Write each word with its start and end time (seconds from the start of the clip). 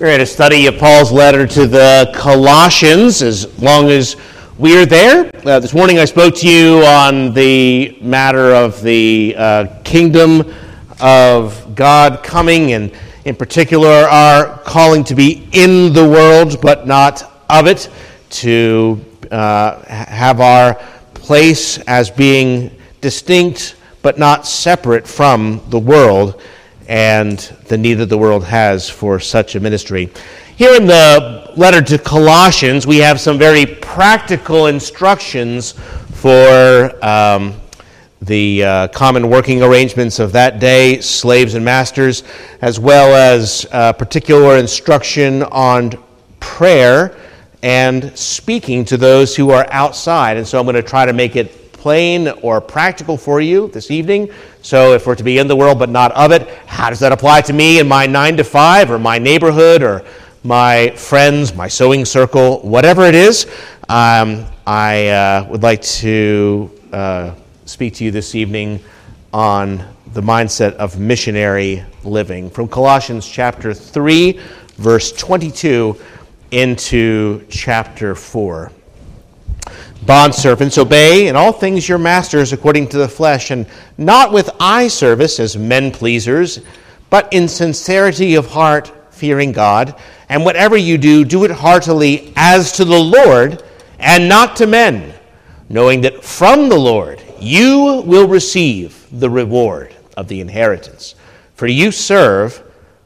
We're 0.00 0.08
in 0.08 0.22
a 0.22 0.26
study 0.26 0.66
of 0.66 0.76
Paul's 0.76 1.12
letter 1.12 1.46
to 1.46 1.68
the 1.68 2.10
Colossians 2.16 3.22
as 3.22 3.62
long 3.62 3.90
as 3.90 4.16
we 4.58 4.76
are 4.76 4.84
there. 4.84 5.30
Uh, 5.46 5.60
this 5.60 5.72
morning 5.72 6.00
I 6.00 6.04
spoke 6.04 6.34
to 6.38 6.48
you 6.48 6.84
on 6.84 7.32
the 7.32 7.96
matter 8.00 8.52
of 8.52 8.82
the 8.82 9.36
uh, 9.38 9.66
kingdom 9.84 10.52
of 11.00 11.76
God 11.76 12.24
coming, 12.24 12.72
and 12.72 12.90
in 13.24 13.36
particular, 13.36 13.88
our 13.88 14.58
calling 14.64 15.04
to 15.04 15.14
be 15.14 15.46
in 15.52 15.92
the 15.92 16.02
world 16.02 16.60
but 16.60 16.88
not 16.88 17.44
of 17.48 17.68
it, 17.68 17.88
to 18.30 19.00
uh, 19.30 19.80
have 19.84 20.40
our 20.40 20.74
place 21.14 21.78
as 21.86 22.10
being 22.10 22.76
distinct 23.00 23.76
but 24.02 24.18
not 24.18 24.44
separate 24.44 25.06
from 25.06 25.60
the 25.68 25.78
world 25.78 26.42
and 26.88 27.38
the 27.68 27.78
need 27.78 27.94
that 27.94 28.06
the 28.06 28.18
world 28.18 28.44
has 28.44 28.88
for 28.88 29.18
such 29.18 29.54
a 29.54 29.60
ministry. 29.60 30.10
Here 30.56 30.74
in 30.74 30.86
the 30.86 31.52
letter 31.56 31.82
to 31.82 31.98
Colossians, 31.98 32.86
we 32.86 32.98
have 32.98 33.20
some 33.20 33.38
very 33.38 33.66
practical 33.66 34.66
instructions 34.66 35.72
for 35.72 37.04
um, 37.04 37.54
the 38.22 38.64
uh, 38.64 38.88
common 38.88 39.28
working 39.28 39.62
arrangements 39.62 40.18
of 40.18 40.32
that 40.32 40.60
day, 40.60 41.00
slaves 41.00 41.54
and 41.54 41.64
masters, 41.64 42.22
as 42.60 42.78
well 42.80 43.14
as 43.14 43.66
uh, 43.72 43.92
particular 43.92 44.56
instruction 44.56 45.42
on 45.44 45.92
prayer 46.40 47.16
and 47.62 48.16
speaking 48.16 48.84
to 48.84 48.96
those 48.96 49.34
who 49.34 49.50
are 49.50 49.66
outside. 49.70 50.36
And 50.36 50.46
so 50.46 50.58
I'm 50.58 50.66
going 50.66 50.74
to 50.76 50.82
try 50.82 51.06
to 51.06 51.12
make 51.12 51.34
it 51.34 51.63
plain 51.84 52.28
or 52.40 52.62
practical 52.62 53.18
for 53.18 53.42
you 53.42 53.68
this 53.68 53.90
evening. 53.90 54.30
So, 54.62 54.94
if 54.94 55.06
we're 55.06 55.16
to 55.16 55.22
be 55.22 55.36
in 55.36 55.48
the 55.48 55.54
world 55.54 55.78
but 55.78 55.90
not 55.90 56.12
of 56.12 56.32
it, 56.32 56.48
how 56.64 56.88
does 56.88 56.98
that 57.00 57.12
apply 57.12 57.42
to 57.42 57.52
me 57.52 57.78
in 57.78 57.86
my 57.86 58.06
nine 58.06 58.38
to 58.38 58.42
five 58.42 58.90
or 58.90 58.98
my 58.98 59.18
neighborhood 59.18 59.82
or 59.82 60.02
my 60.44 60.88
friends, 60.96 61.54
my 61.54 61.68
sewing 61.68 62.06
circle, 62.06 62.60
whatever 62.60 63.04
it 63.04 63.14
is? 63.14 63.44
Um, 63.90 64.46
I 64.66 65.08
uh, 65.08 65.46
would 65.50 65.62
like 65.62 65.82
to 66.00 66.70
uh, 66.90 67.34
speak 67.66 67.92
to 67.96 68.04
you 68.04 68.10
this 68.10 68.34
evening 68.34 68.80
on 69.34 69.84
the 70.14 70.22
mindset 70.22 70.72
of 70.76 70.98
missionary 70.98 71.84
living 72.02 72.48
from 72.48 72.66
Colossians 72.66 73.28
chapter 73.28 73.74
3, 73.74 74.40
verse 74.76 75.12
22 75.12 76.00
into 76.50 77.44
chapter 77.50 78.14
4. 78.14 78.72
Bondservants, 80.04 80.78
obey 80.78 81.28
in 81.28 81.36
all 81.36 81.52
things 81.52 81.88
your 81.88 81.98
masters 81.98 82.52
according 82.52 82.88
to 82.88 82.98
the 82.98 83.08
flesh, 83.08 83.50
and 83.50 83.66
not 83.96 84.32
with 84.32 84.50
eye 84.60 84.88
service 84.88 85.40
as 85.40 85.56
men 85.56 85.90
pleasers, 85.90 86.60
but 87.10 87.32
in 87.32 87.48
sincerity 87.48 88.34
of 88.34 88.46
heart, 88.46 88.92
fearing 89.10 89.52
God. 89.52 89.94
And 90.28 90.44
whatever 90.44 90.76
you 90.76 90.98
do, 90.98 91.24
do 91.24 91.44
it 91.44 91.50
heartily 91.50 92.32
as 92.36 92.72
to 92.72 92.84
the 92.84 92.98
Lord 92.98 93.62
and 93.98 94.28
not 94.28 94.56
to 94.56 94.66
men, 94.66 95.14
knowing 95.68 96.00
that 96.02 96.24
from 96.24 96.68
the 96.68 96.78
Lord 96.78 97.22
you 97.38 98.02
will 98.04 98.28
receive 98.28 99.06
the 99.12 99.30
reward 99.30 99.94
of 100.16 100.28
the 100.28 100.40
inheritance. 100.40 101.14
For 101.54 101.66
you 101.66 101.92
serve 101.92 102.62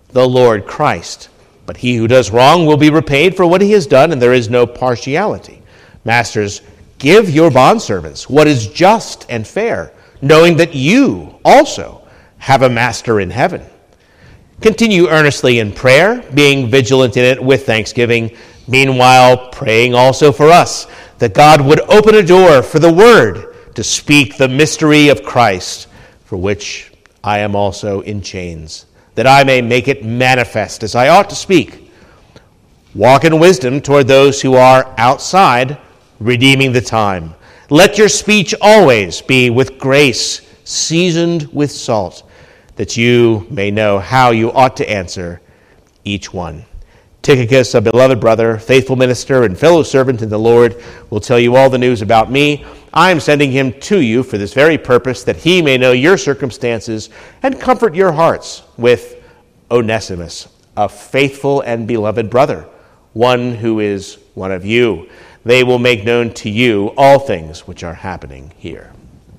the 0.08 0.28
Lord 0.28 0.66
Christ. 0.66 1.28
But 1.66 1.76
he 1.76 1.96
who 1.96 2.08
does 2.08 2.30
wrong 2.30 2.64
will 2.64 2.78
be 2.78 2.88
repaid 2.88 3.36
for 3.36 3.46
what 3.46 3.60
he 3.60 3.72
has 3.72 3.86
done, 3.86 4.10
and 4.10 4.22
there 4.22 4.32
is 4.32 4.48
no 4.48 4.66
partiality. 4.66 5.60
Masters, 6.04 6.62
Give 6.98 7.30
your 7.30 7.50
bondservants 7.50 8.28
what 8.28 8.46
is 8.46 8.66
just 8.66 9.26
and 9.28 9.46
fair, 9.46 9.92
knowing 10.20 10.56
that 10.56 10.74
you 10.74 11.38
also 11.44 12.02
have 12.38 12.62
a 12.62 12.68
master 12.68 13.20
in 13.20 13.30
heaven. 13.30 13.64
Continue 14.60 15.08
earnestly 15.08 15.60
in 15.60 15.72
prayer, 15.72 16.22
being 16.34 16.68
vigilant 16.68 17.16
in 17.16 17.24
it 17.24 17.42
with 17.42 17.64
thanksgiving, 17.64 18.36
meanwhile 18.66 19.50
praying 19.50 19.94
also 19.94 20.32
for 20.32 20.50
us, 20.50 20.88
that 21.18 21.34
God 21.34 21.60
would 21.60 21.80
open 21.82 22.16
a 22.16 22.22
door 22.22 22.62
for 22.62 22.80
the 22.80 22.92
word 22.92 23.54
to 23.76 23.84
speak 23.84 24.36
the 24.36 24.48
mystery 24.48 25.08
of 25.08 25.22
Christ, 25.22 25.86
for 26.24 26.36
which 26.36 26.92
I 27.22 27.38
am 27.38 27.54
also 27.54 28.00
in 28.00 28.20
chains, 28.20 28.86
that 29.14 29.28
I 29.28 29.44
may 29.44 29.62
make 29.62 29.86
it 29.86 30.04
manifest 30.04 30.82
as 30.82 30.96
I 30.96 31.08
ought 31.08 31.30
to 31.30 31.36
speak. 31.36 31.92
Walk 32.94 33.24
in 33.24 33.38
wisdom 33.38 33.80
toward 33.80 34.08
those 34.08 34.42
who 34.42 34.54
are 34.54 34.92
outside 34.98 35.78
redeeming 36.20 36.72
the 36.72 36.80
time. 36.80 37.34
Let 37.70 37.98
your 37.98 38.08
speech 38.08 38.54
always 38.60 39.20
be 39.20 39.50
with 39.50 39.78
grace, 39.78 40.40
seasoned 40.64 41.52
with 41.52 41.70
salt, 41.70 42.28
that 42.76 42.96
you 42.96 43.46
may 43.50 43.70
know 43.70 43.98
how 43.98 44.30
you 44.30 44.50
ought 44.52 44.76
to 44.78 44.90
answer 44.90 45.40
each 46.04 46.32
one. 46.32 46.64
Tychicus, 47.22 47.74
a 47.74 47.80
beloved 47.80 48.20
brother, 48.20 48.56
faithful 48.58 48.96
minister, 48.96 49.42
and 49.42 49.58
fellow 49.58 49.82
servant 49.82 50.22
in 50.22 50.30
the 50.30 50.38
Lord, 50.38 50.82
will 51.10 51.20
tell 51.20 51.38
you 51.38 51.56
all 51.56 51.68
the 51.68 51.76
news 51.76 52.00
about 52.00 52.30
me. 52.30 52.64
I 52.94 53.10
am 53.10 53.20
sending 53.20 53.52
him 53.52 53.78
to 53.80 54.00
you 54.00 54.22
for 54.22 54.38
this 54.38 54.54
very 54.54 54.78
purpose, 54.78 55.24
that 55.24 55.36
he 55.36 55.60
may 55.60 55.76
know 55.76 55.92
your 55.92 56.16
circumstances 56.16 57.10
and 57.42 57.60
comfort 57.60 57.94
your 57.94 58.12
hearts 58.12 58.62
with 58.78 59.22
Onesimus, 59.70 60.48
a 60.76 60.88
faithful 60.88 61.60
and 61.60 61.86
beloved 61.86 62.30
brother, 62.30 62.66
one 63.12 63.54
who 63.54 63.80
is 63.80 64.18
one 64.34 64.52
of 64.52 64.64
you 64.64 65.08
they 65.48 65.64
will 65.64 65.78
make 65.78 66.04
known 66.04 66.30
to 66.34 66.50
you 66.50 66.92
all 66.98 67.18
things 67.18 67.66
which 67.66 67.82
are 67.82 67.94
happening 67.94 68.52
here. 68.58 68.92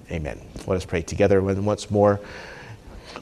Amen. 0.10 0.42
Let 0.66 0.78
us 0.78 0.84
pray 0.84 1.04
together 1.04 1.40
once 1.40 1.92
more. 1.92 2.20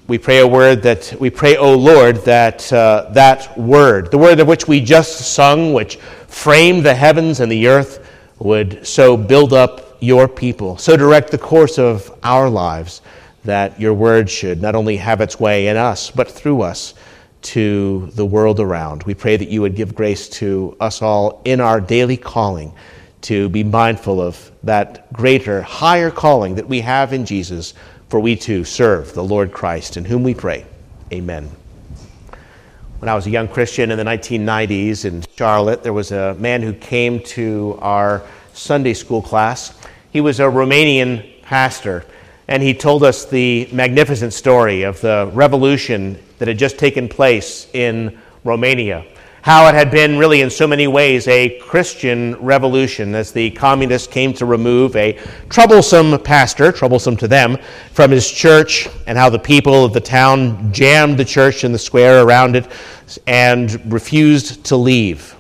We 0.08 0.18
pray 0.18 0.40
a 0.40 0.48
word 0.48 0.84
that 0.84 1.14
we 1.20 1.30
pray, 1.30 1.58
O 1.58 1.76
Lord, 1.76 2.16
that 2.24 2.72
uh, 2.72 3.09
that 3.12 3.58
word, 3.58 4.09
the 4.09 4.18
word 4.18 4.40
of 4.40 4.47
which 4.47 4.70
we 4.70 4.80
just 4.80 5.34
sung, 5.34 5.74
which 5.74 5.97
framed 6.28 6.86
the 6.86 6.96
heavens 6.96 7.42
and 7.42 7.52
the 7.52 7.68
earth, 7.68 8.09
would 8.40 8.88
so 8.88 9.18
build 9.18 9.52
up 9.52 9.97
your 10.00 10.30
people, 10.30 10.78
so 10.78 10.96
direct 10.96 11.30
the 11.30 11.38
course 11.38 11.78
of 11.78 12.18
our 12.24 12.50
lives, 12.50 13.02
that 13.44 13.78
your 13.78 13.94
word 13.94 14.30
should 14.30 14.62
not 14.62 14.76
only 14.76 14.96
have 14.96 15.20
its 15.20 15.38
way 15.38 15.68
in 15.68 15.76
us, 15.76 16.09
but 16.09 16.31
through 16.31 16.62
us 16.62 16.94
to 17.42 18.09
the 18.16 18.25
world 18.25 18.59
around. 18.59 19.03
We 19.03 19.14
pray 19.14 19.38
that 19.38 19.50
you 19.50 19.62
would 19.62 19.75
give 19.75 19.96
grace 19.96 20.28
to 20.30 20.75
us 20.80 21.02
all 21.02 21.42
in 21.46 21.62
our 21.62 21.80
daily 21.80 22.18
calling 22.18 22.74
to 23.22 23.50
be 23.50 23.64
mindful 23.64 24.22
of 24.22 24.52
that 24.64 25.12
greater, 25.14 25.62
higher 25.62 26.12
calling 26.12 26.56
that 26.56 26.68
we 26.68 26.81
have 26.81 27.14
in 27.14 27.26
Jesus, 27.26 27.74
for 28.09 28.20
we 28.20 28.36
too 28.36 28.64
serve 28.64 29.14
the 29.14 29.24
Lord 29.24 29.52
Christ, 29.52 29.97
in 29.97 30.06
whom 30.06 30.24
we 30.24 30.34
pray. 30.34 30.66
Amen. 31.12 31.50
When 33.00 33.09
I 33.09 33.16
was 33.16 33.28
a 33.28 33.30
young 33.30 33.47
Christian 33.47 33.92
in 33.92 33.97
the 33.97 34.03
1990s 34.03 35.06
in 35.06 35.24
Charlotte, 35.36 35.84
there 35.84 35.94
was 35.94 36.12
a 36.12 36.36
man 36.36 36.62
who 36.62 36.74
came 36.74 37.22
to 37.24 37.78
our 37.81 38.24
Sunday 38.53 38.94
school 38.94 39.22
class. 39.22 39.78
He 40.12 40.20
was 40.20 40.40
a 40.40 40.44
Romanian 40.44 41.42
pastor, 41.44 42.06
and 42.47 42.64
he 42.64 42.74
told 42.74 43.03
us 43.03 43.26
the 43.26 43.70
magnificent 43.72 44.34
story 44.34 44.84
of 44.84 45.00
the 45.02 45.30
revolution 45.34 46.18
that 46.38 46.48
had 46.48 46.58
just 46.58 46.78
taken 46.78 47.08
place 47.08 47.68
in 47.74 48.18
Romania. 48.44 49.06
How 49.42 49.66
it 49.70 49.75
had 49.75 49.92
been, 49.92 50.18
really, 50.18 50.42
in 50.42 50.50
so 50.50 50.68
many 50.68 50.88
ways, 50.88 51.25
a 51.30 51.58
Christian 51.59 52.36
revolution 52.36 53.16
as 53.16 53.31
the 53.31 53.52
communists 53.52 54.08
came 54.08 54.34
to 54.34 54.46
remove 54.46 54.94
a 54.97 55.18
troublesome 55.47 56.20
pastor, 56.20 56.74
troublesome 56.74 57.16
to 57.16 57.30
them, 57.30 57.58
from 57.94 58.12
his 58.12 58.30
church, 58.30 58.90
and 59.06 59.18
how 59.18 59.30
the 59.30 59.40
people 59.40 59.86
of 59.86 59.94
the 59.94 60.02
town 60.02 60.74
jammed 60.74 61.18
the 61.18 61.24
church 61.24 61.64
in 61.64 61.72
the 61.72 61.80
square 61.80 62.26
around 62.26 62.58
it 62.58 62.68
and 63.26 63.90
refused 63.90 64.66
to 64.66 64.76
leave. 64.76 65.37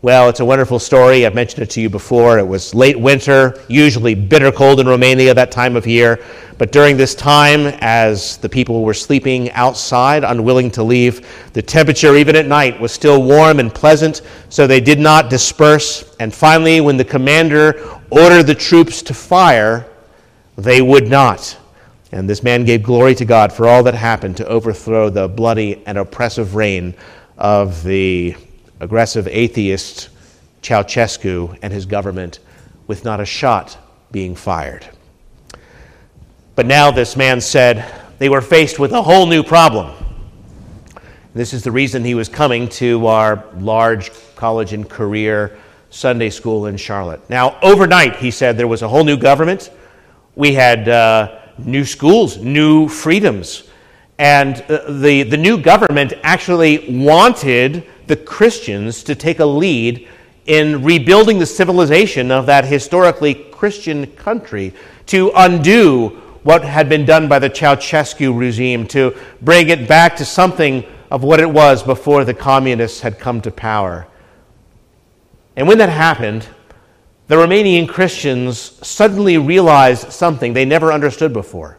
Well, 0.00 0.28
it's 0.28 0.38
a 0.38 0.44
wonderful 0.44 0.78
story. 0.78 1.26
I've 1.26 1.34
mentioned 1.34 1.64
it 1.64 1.70
to 1.70 1.80
you 1.80 1.90
before. 1.90 2.38
It 2.38 2.46
was 2.46 2.72
late 2.72 2.96
winter, 2.96 3.60
usually 3.66 4.14
bitter 4.14 4.52
cold 4.52 4.78
in 4.78 4.86
Romania 4.86 5.34
that 5.34 5.50
time 5.50 5.74
of 5.74 5.88
year. 5.88 6.24
But 6.56 6.70
during 6.70 6.96
this 6.96 7.16
time, 7.16 7.66
as 7.80 8.36
the 8.36 8.48
people 8.48 8.84
were 8.84 8.94
sleeping 8.94 9.50
outside, 9.50 10.22
unwilling 10.22 10.70
to 10.72 10.84
leave, 10.84 11.26
the 11.52 11.62
temperature, 11.62 12.14
even 12.14 12.36
at 12.36 12.46
night, 12.46 12.78
was 12.78 12.92
still 12.92 13.24
warm 13.24 13.58
and 13.58 13.74
pleasant, 13.74 14.22
so 14.50 14.68
they 14.68 14.80
did 14.80 15.00
not 15.00 15.30
disperse. 15.30 16.14
And 16.20 16.32
finally, 16.32 16.80
when 16.80 16.96
the 16.96 17.04
commander 17.04 18.00
ordered 18.10 18.44
the 18.44 18.54
troops 18.54 19.02
to 19.02 19.14
fire, 19.14 19.84
they 20.54 20.80
would 20.80 21.08
not. 21.08 21.58
And 22.12 22.30
this 22.30 22.44
man 22.44 22.64
gave 22.64 22.84
glory 22.84 23.16
to 23.16 23.24
God 23.24 23.52
for 23.52 23.66
all 23.66 23.82
that 23.82 23.94
happened 23.94 24.36
to 24.36 24.46
overthrow 24.46 25.10
the 25.10 25.26
bloody 25.26 25.82
and 25.86 25.98
oppressive 25.98 26.54
reign 26.54 26.94
of 27.36 27.82
the 27.82 28.36
aggressive 28.80 29.28
atheist 29.28 30.08
Ceausescu 30.62 31.58
and 31.62 31.72
his 31.72 31.86
government 31.86 32.40
with 32.86 33.04
not 33.04 33.20
a 33.20 33.24
shot 33.24 33.76
being 34.10 34.34
fired. 34.34 34.88
But 36.54 36.66
now 36.66 36.90
this 36.90 37.16
man 37.16 37.40
said 37.40 37.84
they 38.18 38.28
were 38.28 38.40
faced 38.40 38.78
with 38.78 38.92
a 38.92 39.02
whole 39.02 39.26
new 39.26 39.42
problem. 39.42 39.94
This 41.34 41.52
is 41.52 41.62
the 41.62 41.70
reason 41.70 42.04
he 42.04 42.14
was 42.14 42.28
coming 42.28 42.68
to 42.70 43.06
our 43.06 43.44
large 43.58 44.10
college 44.34 44.72
and 44.72 44.88
career 44.88 45.56
Sunday 45.90 46.30
school 46.30 46.66
in 46.66 46.76
Charlotte. 46.76 47.28
Now, 47.30 47.58
overnight, 47.62 48.16
he 48.16 48.30
said 48.30 48.56
there 48.56 48.66
was 48.66 48.82
a 48.82 48.88
whole 48.88 49.04
new 49.04 49.16
government. 49.16 49.70
We 50.34 50.52
had 50.54 50.88
uh, 50.88 51.38
new 51.58 51.84
schools, 51.84 52.38
new 52.38 52.88
freedoms. 52.88 53.68
And 54.18 54.62
uh, 54.62 54.90
the, 54.90 55.22
the 55.22 55.36
new 55.36 55.60
government 55.60 56.14
actually 56.22 56.86
wanted 57.04 57.86
the 58.08 58.16
Christians 58.16 59.02
to 59.04 59.14
take 59.14 59.38
a 59.38 59.44
lead 59.44 60.08
in 60.46 60.82
rebuilding 60.82 61.38
the 61.38 61.46
civilization 61.46 62.30
of 62.30 62.46
that 62.46 62.64
historically 62.64 63.34
Christian 63.34 64.06
country, 64.06 64.72
to 65.06 65.30
undo 65.36 66.08
what 66.42 66.64
had 66.64 66.88
been 66.88 67.04
done 67.04 67.28
by 67.28 67.38
the 67.38 67.50
Ceausescu 67.50 68.36
regime, 68.36 68.86
to 68.88 69.14
bring 69.42 69.68
it 69.68 69.86
back 69.86 70.16
to 70.16 70.24
something 70.24 70.84
of 71.10 71.22
what 71.22 71.40
it 71.40 71.50
was 71.50 71.82
before 71.82 72.24
the 72.24 72.34
communists 72.34 73.00
had 73.00 73.18
come 73.18 73.40
to 73.42 73.50
power. 73.50 74.06
And 75.56 75.68
when 75.68 75.78
that 75.78 75.90
happened, 75.90 76.46
the 77.26 77.34
Romanian 77.34 77.86
Christians 77.88 78.58
suddenly 78.86 79.36
realized 79.36 80.12
something 80.12 80.52
they 80.54 80.64
never 80.64 80.92
understood 80.92 81.32
before. 81.32 81.78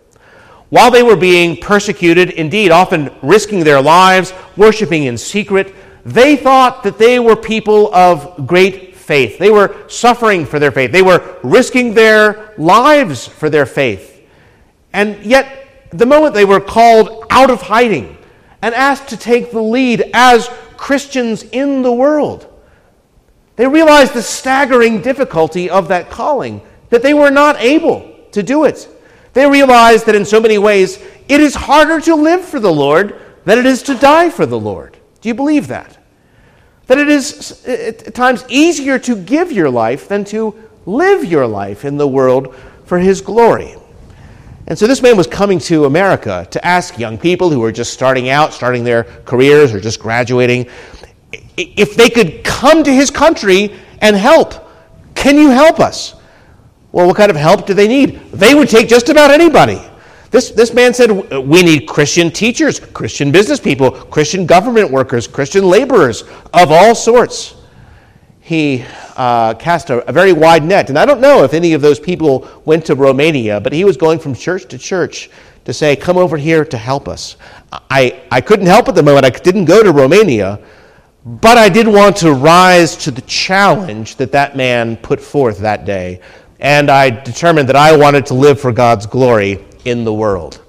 While 0.70 0.92
they 0.92 1.02
were 1.02 1.16
being 1.16 1.58
persecuted, 1.58 2.32
indeed, 2.32 2.70
often 2.70 3.10
risking 3.24 3.64
their 3.64 3.82
lives, 3.82 4.34
worshiping 4.56 5.06
in 5.06 5.18
secret, 5.18 5.74
they 6.14 6.36
thought 6.36 6.84
that 6.84 6.98
they 6.98 7.20
were 7.20 7.36
people 7.36 7.94
of 7.94 8.48
great 8.48 8.96
faith. 8.96 9.38
They 9.38 9.52
were 9.52 9.76
suffering 9.88 10.46
for 10.46 10.60
their 10.60 10.72
faith. 10.72 10.92
They 10.92 11.02
were 11.02 11.38
risking 11.44 11.94
their 11.94 12.54
lives 12.58 13.28
for 13.28 13.50
their 13.50 13.66
faith. 13.66 14.22
And 14.94 15.24
yet, 15.24 15.90
the 15.92 16.06
moment 16.06 16.34
they 16.34 16.46
were 16.46 16.60
called 16.60 17.26
out 17.30 17.50
of 17.50 17.62
hiding 17.62 18.18
and 18.62 18.74
asked 18.76 19.10
to 19.10 19.18
take 19.18 19.52
the 19.52 19.62
lead 19.62 20.10
as 20.14 20.48
Christians 20.78 21.44
in 21.44 21.82
the 21.82 21.92
world, 21.92 22.48
they 23.56 23.68
realized 23.68 24.14
the 24.14 24.22
staggering 24.22 25.02
difficulty 25.02 25.70
of 25.70 25.90
that 25.90 26.10
calling, 26.10 26.62
that 26.90 27.04
they 27.04 27.14
were 27.14 27.32
not 27.32 27.58
able 27.58 28.16
to 28.32 28.42
do 28.42 28.66
it. 28.66 28.88
They 29.34 29.48
realized 29.48 30.06
that 30.06 30.16
in 30.16 30.26
so 30.26 30.40
many 30.40 30.58
ways, 30.58 31.00
it 31.28 31.40
is 31.42 31.56
harder 31.56 32.00
to 32.02 32.16
live 32.16 32.44
for 32.44 32.60
the 32.60 32.74
Lord 32.74 33.20
than 33.46 33.60
it 33.60 33.66
is 33.66 33.84
to 33.84 33.96
die 33.96 34.30
for 34.30 34.46
the 34.46 34.60
Lord. 34.60 34.98
Do 35.22 35.30
you 35.30 35.36
believe 35.36 35.68
that? 35.68 35.99
That 36.90 36.98
it 36.98 37.08
is 37.08 37.66
at 37.66 38.16
times 38.16 38.44
easier 38.50 38.98
to 39.00 39.16
give 39.16 39.52
your 39.52 39.70
life 39.70 40.08
than 40.08 40.26
to 40.26 40.56
live 40.86 41.24
your 41.24 41.46
life 41.46 41.86
in 41.86 41.98
the 41.98 42.08
world 42.08 42.56
for 42.86 42.98
His 42.98 43.22
glory. 43.22 43.76
And 44.66 44.78
so 44.78 44.86
this 44.86 45.02
man 45.02 45.16
was 45.16 45.28
coming 45.28 45.60
to 45.60 45.86
America 45.86 46.48
to 46.52 46.66
ask 46.66 47.00
young 47.00 47.18
people 47.18 47.50
who 47.50 47.60
were 47.60 47.72
just 47.72 47.94
starting 47.94 48.30
out, 48.30 48.54
starting 48.54 48.84
their 48.84 49.04
careers, 49.26 49.74
or 49.74 49.80
just 49.80 50.00
graduating, 50.00 50.68
if 51.58 51.96
they 51.96 52.10
could 52.10 52.44
come 52.44 52.84
to 52.84 52.94
his 52.94 53.10
country 53.12 53.76
and 54.02 54.16
help. 54.16 54.54
Can 55.16 55.38
you 55.38 55.50
help 55.50 55.80
us? 55.80 56.16
Well, 56.92 57.08
what 57.08 57.18
kind 57.18 57.30
of 57.30 57.36
help 57.36 57.66
do 57.66 57.74
they 57.74 57.88
need? 57.88 58.20
They 58.32 58.56
would 58.56 58.70
take 58.70 58.88
just 58.88 59.10
about 59.10 59.32
anybody. 59.32 59.82
This, 60.32 60.52
this 60.52 60.74
man 60.74 60.94
said, 60.94 61.12
We 61.12 61.64
need 61.64 61.88
Christian 61.88 62.30
teachers, 62.30 62.80
Christian 62.80 63.32
business 63.32 63.60
people, 63.60 63.92
Christian 63.92 64.46
government 64.46 64.92
workers, 64.92 65.28
Christian 65.28 65.66
laborers 65.66 66.24
of 66.54 66.72
all 66.72 66.94
sorts. 66.94 67.56
He 68.40 68.86
uh, 69.16 69.54
cast 69.56 69.90
a, 69.90 70.08
a, 70.08 70.12
very 70.12 70.34
wide 70.34 70.64
net. 70.64 70.90
And 70.90 70.98
I 70.98 71.06
don't 71.06 71.22
know 71.22 71.44
if 71.44 71.54
any 71.54 71.74
of 71.74 71.82
those 71.82 72.00
people 72.00 72.48
went 72.66 72.86
to 72.86 72.96
Romania, 72.96 73.60
but 73.60 73.74
he 73.74 73.84
was 73.84 73.98
going 73.98 74.18
from 74.20 74.34
church 74.34 74.66
to 74.70 74.78
church 74.78 75.30
to 75.66 75.74
say, 75.74 75.96
Come 75.96 76.18
over 76.18 76.38
here 76.38 76.64
to 76.64 76.78
help 76.78 77.08
us. 77.08 77.36
I, 77.72 78.22
I 78.32 78.42
couldn't 78.42 78.68
help 78.68 78.88
at 78.88 78.96
the 78.96 79.04
moment. 79.04 79.26
I 79.26 79.30
didn't 79.30 79.66
go 79.66 79.84
to 79.84 79.92
Romania, 79.92 80.60
but 81.26 81.58
I 81.58 81.70
did 81.70 81.88
want 81.88 82.18
to 82.18 82.34
rise 82.34 82.96
to 82.98 83.12
the 83.12 83.22
challenge 83.22 84.16
that 84.18 84.32
that 84.32 84.56
man 84.56 84.96
put 84.98 85.20
forth 85.20 85.60
that 85.60 85.86
day. 85.86 86.22
And 86.60 86.90
I 86.90 87.10
determined 87.10 87.70
that 87.70 87.76
I 87.76 87.96
wanted 87.96 88.26
to 88.28 88.34
live 88.34 88.60
for 88.60 88.72
God's 88.72 89.06
glory 89.06 89.66
in 89.86 90.04
the 90.04 90.14
world. 90.14 90.62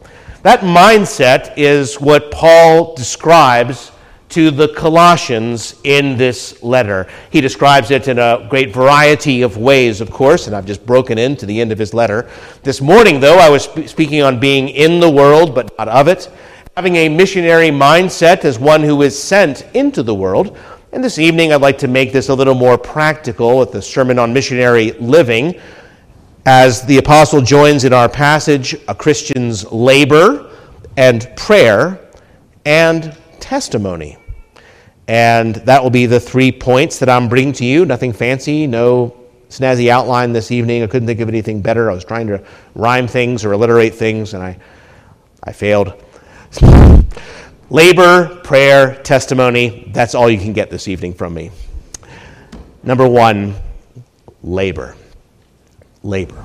That 0.43 0.61
mindset 0.61 1.55
is 1.57 2.01
what 2.01 2.31
Paul 2.31 2.95
describes 2.95 3.93
to 4.31 4.53
the 4.53 4.69
Colossians 4.69 5.75
in 5.83 6.17
this 6.17 6.63
letter. 6.63 7.09
He 7.31 7.41
describes 7.41 7.91
it 7.91 8.07
in 8.07 8.19
a 8.19 8.47
great 8.49 8.73
variety 8.73 9.43
of 9.43 9.57
ways, 9.57 10.01
of 10.01 10.11
course, 10.11 10.47
and 10.47 10.55
I've 10.55 10.67
just 10.67 10.87
broken 10.87 11.19
into 11.19 11.47
the 11.47 11.61
end 11.61 11.73
of 11.73 11.79
his 11.79 11.93
letter. 11.93 12.31
This 12.63 12.81
morning, 12.81 13.19
though, 13.19 13.39
I 13.39 13.51
was 13.51 13.65
speaking 13.91 14.23
on 14.23 14.39
being 14.39 14.69
in 14.69 15.01
the 15.01 15.11
world 15.11 15.55
but 15.55 15.77
not 15.77 15.89
of 15.89 16.07
it, 16.07 16.31
having 16.77 16.97
a 16.97 17.09
missionary 17.09 17.71
mindset 17.71 18.45
as 18.45 18.59
one 18.59 18.83
who 18.83 19.03
is 19.03 19.21
sent 19.21 19.67
into 19.75 20.03
the 20.03 20.15
world. 20.15 20.57
And 20.93 21.03
this 21.03 21.19
evening, 21.19 21.53
I'd 21.53 21.61
like 21.61 21.79
to 21.79 21.89
make 21.89 22.13
this 22.13 22.29
a 22.29 22.35
little 22.35 22.55
more 22.55 22.79
practical 22.79 23.59
with 23.59 23.73
the 23.73 23.83
sermon 23.83 24.19
on 24.19 24.33
missionary 24.33 24.93
living 24.93 25.61
as 26.47 26.83
the 26.83 26.99
apostle 26.99 27.41
joins 27.41 27.85
in 27.85 27.93
our 27.93 28.09
passage 28.09 28.75
a 28.89 28.95
Christian's 28.95 29.71
labor 29.71 30.51
and 30.97 31.31
prayer 31.37 32.09
and 32.65 33.17
testimony. 33.41 34.17
And 35.07 35.57
that 35.57 35.83
will 35.83 35.91
be 35.91 36.07
the 36.07 36.21
three 36.21 36.53
points 36.53 36.99
that 37.01 37.09
I'm 37.09 37.29
bringing 37.29 37.53
to 37.55 37.65
you. 37.65 37.85
Nothing 37.85 38.13
fancy, 38.13 38.67
no 38.67 39.17
snazzy 39.49 39.89
outline 39.89 40.33
this 40.33 40.51
evening. 40.51 40.83
I 40.83 40.87
couldn't 40.87 41.07
think 41.07 41.21
of 41.21 41.29
anything 41.29 41.61
better. 41.61 41.91
I 41.91 41.95
was 41.95 42.05
trying 42.05 42.29
to 42.29 42.43
rhyme 42.75 43.09
things 43.09 43.45
or 43.45 43.53
alliterate 43.53 43.95
things, 43.95 44.35
and 44.35 44.43
I, 44.43 44.59
I 45.43 45.53
failed. 45.53 45.93
Labor, 47.71 48.41
prayer, 48.43 49.01
testimony, 49.03 49.91
that's 49.93 50.15
all 50.15 50.31
you 50.31 50.39
can 50.39 50.53
get 50.53 50.71
this 50.71 50.89
evening 50.89 51.15
from 51.15 51.35
me. 51.35 51.51
Number 52.83 53.09
one, 53.09 53.55
labor 54.43 54.97
labor. 56.03 56.45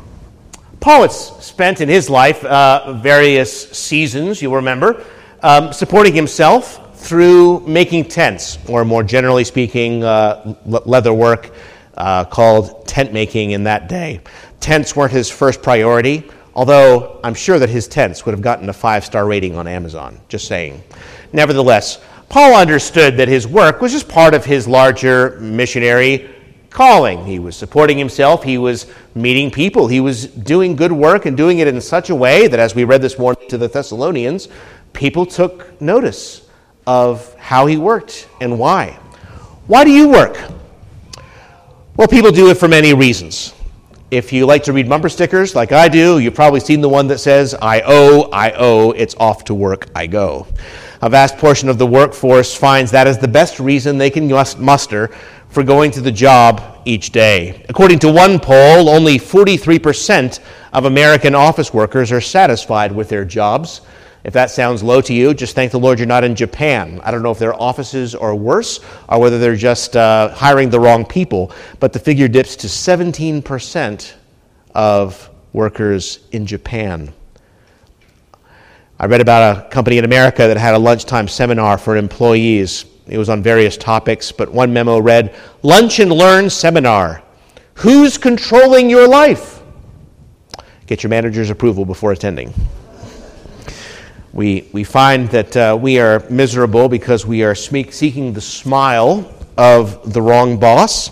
Paul 0.80 1.04
has 1.04 1.30
spent 1.44 1.82
in 1.82 1.90
his 1.90 2.10
life 2.10 2.44
uh, 2.46 2.94
various 2.94 3.72
seasons, 3.72 4.42
you'll 4.42 4.56
remember, 4.56 5.04
um, 5.42 5.74
supporting 5.74 6.14
himself 6.14 6.82
through 7.00 7.62
making 7.62 8.06
tents, 8.06 8.58
or 8.68 8.86
more 8.86 9.04
generally 9.04 9.44
speaking, 9.44 10.04
uh, 10.04 10.56
leather 10.66 11.14
work 11.14 11.54
uh, 11.98 12.26
called 12.26 12.88
tent 12.88 13.14
making 13.14 13.52
in 13.52 13.64
that 13.64 13.88
day. 13.88 14.22
Tents 14.60 14.96
weren't 14.96 15.12
his 15.12 15.30
first 15.30 15.62
priority, 15.62 16.30
although 16.56 17.20
I'm 17.24 17.34
sure 17.34 17.60
that 17.60 17.70
his 17.70 17.88
tents 17.88 18.26
would 18.26 18.32
have 18.34 18.42
gotten 18.42 18.70
a 18.70 18.74
five 18.74 19.06
star 19.06 19.26
rating 19.26 19.56
on 19.56 19.68
Amazon, 19.68 20.20
just 20.28 20.48
saying. 20.48 20.84
Nevertheless, 21.34 22.00
Paul 22.30 22.56
understood 22.56 23.18
that 23.18 23.28
his 23.28 23.48
work 23.48 23.82
was 23.82 23.92
just 23.92 24.08
part 24.08 24.34
of 24.34 24.46
his 24.46 24.68
larger 24.68 25.40
missionary 25.40 26.35
calling. 26.76 27.26
He 27.26 27.40
was 27.40 27.56
supporting 27.56 27.98
himself, 27.98 28.44
he 28.44 28.58
was 28.58 28.86
meeting 29.16 29.50
people, 29.50 29.88
he 29.88 30.02
was 30.02 30.28
doing 30.28 30.76
good 30.76 30.92
work 30.92 31.26
and 31.26 31.38
doing 31.38 31.60
it 31.60 31.70
in 31.70 31.80
such 31.80 32.10
a 32.10 32.16
way 32.16 32.50
that, 32.50 32.60
as 32.60 32.76
we 32.76 32.84
read 32.84 33.02
this 33.02 33.18
morning 33.18 33.48
to 33.48 33.58
the 33.58 33.70
Thessalonians, 33.70 34.50
people 34.92 35.26
took 35.26 35.82
notice 35.82 36.46
of 36.86 37.34
how 37.36 37.66
he 37.66 37.78
worked 37.78 38.28
and 38.42 38.60
why. 38.60 39.00
Why 39.68 39.86
do 39.86 39.90
you 39.90 40.10
work? 40.10 40.38
Well, 41.96 42.10
people 42.10 42.32
do 42.32 42.50
it 42.52 42.58
for 42.58 42.68
many 42.68 42.94
reasons. 42.94 43.54
If 44.12 44.34
you 44.34 44.46
like 44.46 44.64
to 44.64 44.74
read 44.74 44.90
bumper 44.90 45.08
stickers 45.08 45.56
like 45.56 45.72
I 45.72 45.88
do, 45.88 46.20
you've 46.20 46.36
probably 46.36 46.60
seen 46.60 46.82
the 46.82 46.90
one 46.90 47.08
that 47.08 47.20
says, 47.20 47.56
I 47.62 47.84
owe, 47.86 48.30
I 48.34 48.52
owe, 48.52 48.92
it's 48.92 49.16
off 49.16 49.46
to 49.46 49.54
work, 49.54 49.88
I 49.96 50.08
go. 50.08 50.46
A 51.02 51.10
vast 51.10 51.38
portion 51.38 51.70
of 51.70 51.78
the 51.78 51.88
workforce 51.88 52.56
finds 52.56 52.92
that 52.92 53.08
as 53.08 53.18
the 53.18 53.28
best 53.28 53.60
reason 53.60 53.98
they 53.98 54.10
can 54.10 54.30
muster 54.60 55.10
for 55.50 55.64
going 55.64 55.92
to 55.92 56.02
the 56.02 56.12
job 56.12 56.82
each 56.86 57.12
day. 57.12 57.66
According 57.70 58.00
to 58.00 58.12
one 58.12 58.40
poll, 58.40 58.90
only 58.90 59.18
43% 59.18 60.40
of 60.74 60.86
American 60.86 61.36
office 61.36 61.74
workers 61.74 62.12
are 62.12 62.22
satisfied 62.22 62.92
with 62.92 63.10
their 63.10 63.26
jobs. 63.26 63.82
If 64.26 64.34
that 64.34 64.50
sounds 64.50 64.82
low 64.82 65.02
to 65.02 65.14
you, 65.14 65.34
just 65.34 65.54
thank 65.54 65.72
the 65.72 65.80
Lord 65.80 66.00
you're 66.00 66.08
not 66.08 66.24
in 66.24 66.36
Japan. 66.36 67.00
I 67.04 67.12
don't 67.12 67.22
know 67.22 67.32
if 67.32 67.40
their 67.40 67.54
offices 67.54 68.16
are 68.16 68.34
worse 68.34 68.80
or 69.08 69.20
whether 69.20 69.38
they're 69.38 69.56
just 69.56 69.96
uh, 69.96 70.30
hiring 70.30 70.70
the 70.70 70.80
wrong 70.80 71.06
people, 71.06 71.52
but 71.80 71.94
the 71.94 72.00
figure 72.00 72.28
dips 72.28 72.56
to 72.58 72.68
17% 72.68 74.14
of 74.74 75.30
workers 75.54 76.20
in 76.32 76.46
Japan. 76.46 77.14
I 79.00 79.06
read 79.08 79.22
about 79.22 79.58
a 79.58 79.70
company 79.70 79.98
in 79.98 80.06
America 80.06 80.48
that 80.48 80.58
had 80.58 80.74
a 80.74 80.80
lunchtime 80.80 81.28
seminar 81.28 81.78
for 81.78 81.98
employees 81.98 82.86
it 83.08 83.20
was 83.20 83.30
on 83.30 83.44
various 83.44 83.78
topics, 83.78 84.32
but 84.32 84.52
one 84.52 84.74
memo 84.74 85.00
read 85.00 85.36
Lunch 85.62 86.00
and 86.00 86.12
Learn 86.12 86.50
Seminar. 86.50 87.22
Who's 87.76 88.18
controlling 88.18 88.90
your 88.90 89.08
life? 89.08 89.62
Get 90.88 91.04
your 91.04 91.12
manager's 91.12 91.52
approval 91.52 91.86
before 91.86 92.12
attending. 92.14 92.54
We, 94.34 94.68
we 94.74 94.84
find 94.84 95.30
that 95.30 95.56
uh, 95.56 95.78
we 95.80 96.00
are 96.00 96.28
miserable 96.30 96.90
because 96.90 97.26
we 97.26 97.44
are 97.44 97.56
seeking 97.56 98.34
the 98.34 98.42
smile 98.42 99.34
of 99.56 100.12
the 100.12 100.22
wrong 100.22 100.60
boss. 100.60 101.12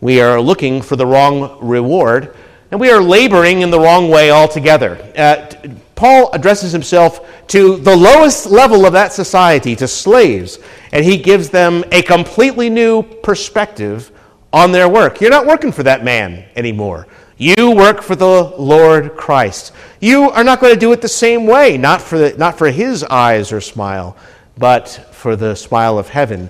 We 0.00 0.20
are 0.20 0.40
looking 0.40 0.82
for 0.82 0.96
the 0.96 1.06
wrong 1.06 1.58
reward. 1.60 2.36
And 2.70 2.80
we 2.80 2.90
are 2.90 3.00
laboring 3.00 3.62
in 3.62 3.70
the 3.70 3.80
wrong 3.80 4.08
way 4.10 4.30
altogether. 4.30 4.98
Uh, 5.16 5.52
Paul 6.00 6.30
addresses 6.32 6.72
himself 6.72 7.46
to 7.48 7.76
the 7.76 7.94
lowest 7.94 8.46
level 8.46 8.86
of 8.86 8.94
that 8.94 9.12
society, 9.12 9.76
to 9.76 9.86
slaves, 9.86 10.58
and 10.92 11.04
he 11.04 11.18
gives 11.18 11.50
them 11.50 11.84
a 11.92 12.00
completely 12.00 12.70
new 12.70 13.02
perspective 13.02 14.10
on 14.50 14.72
their 14.72 14.88
work. 14.88 15.20
You're 15.20 15.28
not 15.28 15.44
working 15.44 15.72
for 15.72 15.82
that 15.82 16.02
man 16.02 16.46
anymore. 16.56 17.06
You 17.36 17.72
work 17.72 18.00
for 18.00 18.16
the 18.16 18.24
Lord 18.24 19.14
Christ. 19.14 19.72
You 20.00 20.30
are 20.30 20.42
not 20.42 20.58
going 20.58 20.72
to 20.72 20.80
do 20.80 20.90
it 20.92 21.02
the 21.02 21.06
same 21.06 21.46
way, 21.46 21.76
not 21.76 22.00
for, 22.00 22.16
the, 22.16 22.38
not 22.38 22.56
for 22.56 22.70
his 22.70 23.04
eyes 23.04 23.52
or 23.52 23.60
smile, 23.60 24.16
but 24.56 24.88
for 25.12 25.36
the 25.36 25.54
smile 25.54 25.98
of 25.98 26.08
heaven. 26.08 26.48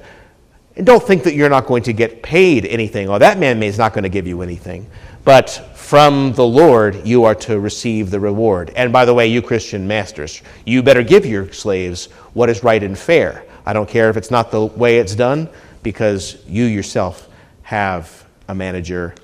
And 0.76 0.87
don't 0.87 1.02
think 1.02 1.25
that 1.25 1.35
you're 1.35 1.50
not 1.50 1.66
going 1.66 1.83
to 1.83 1.92
get 1.92 2.23
paid 2.23 2.66
anything, 2.66 3.09
or 3.09 3.19
that 3.19 3.37
man 3.37 3.61
is 3.64 3.78
not 3.78 3.95
going 3.95 4.04
to 4.04 4.11
give 4.11 4.28
you 4.28 4.42
anything. 4.42 4.88
But 5.25 5.73
from 5.90 6.32
the 6.35 6.47
Lord 6.47 7.04
you 7.04 7.25
are 7.25 7.35
to 7.35 7.59
receive 7.59 8.11
the 8.12 8.20
reward. 8.20 8.70
And 8.76 8.92
by 8.92 9.04
the 9.04 9.12
way, 9.12 9.26
you 9.26 9.42
Christian 9.42 9.88
masters, 9.88 10.40
you 10.64 10.85
better 10.85 11.02
give 11.02 11.26
your 11.26 11.52
slaves 11.52 12.06
what 12.32 12.49
is 12.49 12.62
right 12.62 12.80
and 12.80 12.97
fair. 12.97 13.44
I 13.66 13.73
don't 13.73 13.88
care 13.88 14.09
if 14.09 14.16
it's 14.16 14.30
not 14.30 14.52
the 14.52 14.64
way 14.64 14.99
it's 15.00 15.16
done, 15.16 15.49
because 15.82 16.47
you 16.47 16.62
yourself 16.62 17.28
have 17.62 18.25
a 18.47 18.54
manager, 18.54 19.16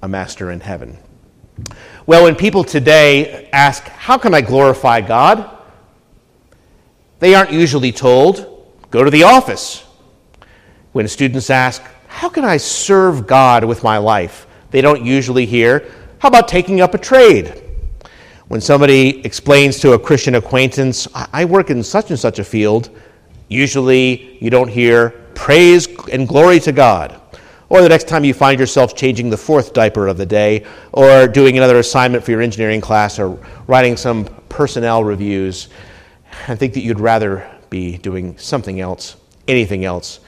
a 0.00 0.08
master 0.08 0.52
in 0.52 0.60
heaven. 0.60 0.96
Well, 2.06 2.24
when 2.24 2.34
people 2.34 2.64
today 2.64 3.50
ask, 3.52 3.82
How 3.82 4.16
can 4.16 4.32
I 4.32 4.40
glorify 4.40 5.02
God? 5.02 5.50
they 7.18 7.34
aren't 7.34 7.52
usually 7.52 7.92
told, 7.92 8.72
Go 8.90 9.04
to 9.04 9.10
the 9.10 9.24
office. 9.24 9.84
When 10.92 11.08
students 11.08 11.50
ask, 11.50 11.82
How 12.08 12.30
can 12.30 12.46
I 12.46 12.56
serve 12.56 13.26
God 13.26 13.64
with 13.64 13.84
my 13.84 13.98
life? 13.98 14.46
they 14.70 14.80
don't 14.80 15.04
usually 15.04 15.46
hear, 15.46 15.90
How 16.18 16.28
about 16.28 16.48
taking 16.48 16.80
up 16.80 16.94
a 16.94 16.98
trade? 16.98 17.62
When 18.48 18.60
somebody 18.60 19.24
explains 19.24 19.80
to 19.80 19.92
a 19.92 19.98
Christian 19.98 20.36
acquaintance, 20.36 21.06
I 21.14 21.44
work 21.44 21.68
in 21.68 21.82
such 21.82 22.10
and 22.10 22.18
such 22.18 22.38
a 22.38 22.44
field, 22.44 22.90
usually 23.48 24.38
you 24.40 24.50
don't 24.50 24.68
hear, 24.68 25.10
Praise 25.34 25.86
and 26.10 26.26
glory 26.26 26.58
to 26.60 26.72
God. 26.72 27.20
Or 27.68 27.82
the 27.82 27.88
next 27.88 28.08
time 28.08 28.24
you 28.24 28.32
find 28.32 28.58
yourself 28.58 28.96
changing 28.96 29.28
the 29.28 29.36
fourth 29.36 29.74
diaper 29.74 30.06
of 30.06 30.16
the 30.16 30.24
day, 30.24 30.64
or 30.92 31.28
doing 31.28 31.58
another 31.58 31.78
assignment 31.78 32.24
for 32.24 32.30
your 32.30 32.40
engineering 32.40 32.80
class, 32.80 33.18
or 33.18 33.38
writing 33.66 33.98
some 33.98 34.24
personnel 34.48 35.04
reviews, 35.04 35.68
I 36.48 36.54
think 36.54 36.72
that 36.74 36.80
you'd 36.80 37.00
rather 37.00 37.46
be 37.68 37.98
doing 37.98 38.38
something 38.38 38.80
else, 38.80 39.16
anything 39.46 39.84
else. 39.84 40.20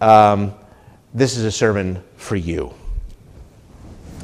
Um, 0.00 0.54
this 1.14 1.36
is 1.36 1.44
a 1.44 1.52
sermon 1.52 2.02
for 2.16 2.34
you. 2.34 2.74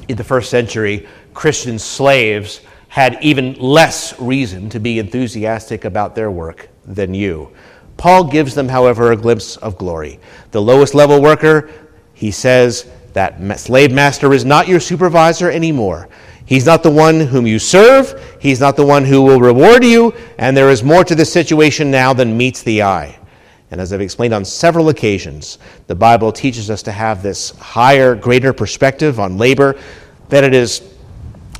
In 0.08 0.16
the 0.16 0.24
first 0.24 0.50
century, 0.50 1.06
Christian 1.32 1.78
slaves 1.78 2.60
had 2.88 3.18
even 3.22 3.54
less 3.54 4.18
reason 4.20 4.68
to 4.70 4.78
be 4.78 4.98
enthusiastic 4.98 5.84
about 5.84 6.14
their 6.14 6.30
work 6.30 6.68
than 6.84 7.14
you. 7.14 7.50
Paul 7.96 8.24
gives 8.24 8.54
them, 8.54 8.68
however, 8.68 9.12
a 9.12 9.16
glimpse 9.16 9.56
of 9.56 9.78
glory. 9.78 10.20
The 10.50 10.62
lowest 10.62 10.94
level 10.94 11.22
worker 11.22 11.70
he 12.12 12.30
says 12.30 12.86
that 13.12 13.58
slave 13.58 13.92
master 13.92 14.32
is 14.32 14.44
not 14.44 14.68
your 14.68 14.80
supervisor 14.80 15.50
anymore. 15.50 16.08
He's 16.46 16.66
not 16.66 16.82
the 16.82 16.90
one 16.90 17.20
whom 17.20 17.46
you 17.46 17.58
serve, 17.58 18.38
he's 18.40 18.60
not 18.60 18.76
the 18.76 18.84
one 18.84 19.04
who 19.04 19.22
will 19.22 19.40
reward 19.40 19.82
you, 19.82 20.14
and 20.38 20.56
there 20.56 20.70
is 20.70 20.82
more 20.82 21.04
to 21.04 21.14
this 21.14 21.32
situation 21.32 21.90
now 21.90 22.12
than 22.12 22.36
meets 22.36 22.62
the 22.62 22.82
eye. 22.82 23.18
And 23.70 23.80
as 23.80 23.92
I've 23.92 24.00
explained 24.00 24.34
on 24.34 24.44
several 24.44 24.88
occasions, 24.88 25.58
the 25.86 25.94
Bible 25.94 26.30
teaches 26.32 26.70
us 26.70 26.82
to 26.82 26.92
have 26.92 27.22
this 27.22 27.50
higher, 27.50 28.14
greater 28.14 28.52
perspective 28.52 29.18
on 29.18 29.38
labor, 29.38 29.76
that 30.28 30.44
it 30.44 30.54
is 30.54 30.82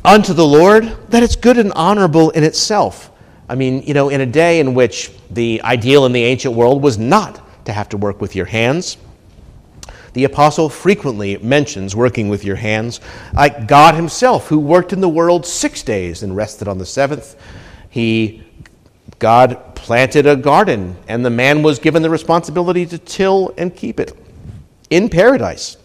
unto 0.04 0.32
the 0.32 0.46
Lord, 0.46 0.84
that 1.10 1.22
it's 1.22 1.36
good 1.36 1.58
and 1.58 1.72
honorable 1.72 2.30
in 2.30 2.44
itself. 2.44 3.10
I 3.48 3.54
mean, 3.54 3.82
you 3.82 3.94
know, 3.94 4.10
in 4.10 4.20
a 4.20 4.26
day 4.26 4.60
in 4.60 4.74
which 4.74 5.10
the 5.30 5.60
ideal 5.62 6.06
in 6.06 6.12
the 6.12 6.22
ancient 6.22 6.54
world 6.54 6.82
was 6.82 6.98
not 6.98 7.40
to 7.66 7.72
have 7.72 7.88
to 7.90 7.96
work 7.96 8.20
with 8.20 8.36
your 8.36 8.46
hands, 8.46 8.96
the 10.12 10.24
apostle 10.24 10.68
frequently 10.68 11.36
mentions 11.38 11.96
working 11.96 12.28
with 12.28 12.44
your 12.44 12.56
hands, 12.56 13.00
like 13.32 13.66
God 13.66 13.96
himself, 13.96 14.46
who 14.46 14.60
worked 14.60 14.92
in 14.92 15.00
the 15.00 15.08
world 15.08 15.44
six 15.44 15.82
days 15.82 16.22
and 16.22 16.36
rested 16.36 16.68
on 16.68 16.78
the 16.78 16.86
seventh. 16.86 17.36
He 17.90 18.43
God 19.18 19.74
planted 19.74 20.26
a 20.26 20.36
garden, 20.36 20.96
and 21.08 21.24
the 21.24 21.30
man 21.30 21.62
was 21.62 21.78
given 21.78 22.02
the 22.02 22.10
responsibility 22.10 22.86
to 22.86 22.98
till 22.98 23.54
and 23.56 23.74
keep 23.74 24.00
it 24.00 24.16
in 24.90 25.08
paradise. 25.08 25.76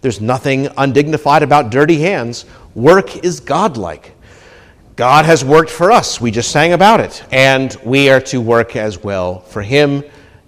There's 0.00 0.20
nothing 0.20 0.68
undignified 0.76 1.42
about 1.42 1.70
dirty 1.70 2.00
hands. 2.00 2.44
Work 2.74 3.24
is 3.24 3.40
godlike. 3.40 4.14
God 4.96 5.24
has 5.24 5.44
worked 5.44 5.70
for 5.70 5.90
us. 5.90 6.20
We 6.20 6.30
just 6.30 6.50
sang 6.50 6.72
about 6.72 7.00
it. 7.00 7.24
And 7.32 7.76
we 7.84 8.10
are 8.10 8.20
to 8.20 8.40
work 8.40 8.76
as 8.76 9.02
well 9.02 9.40
for 9.40 9.62
Him 9.62 10.04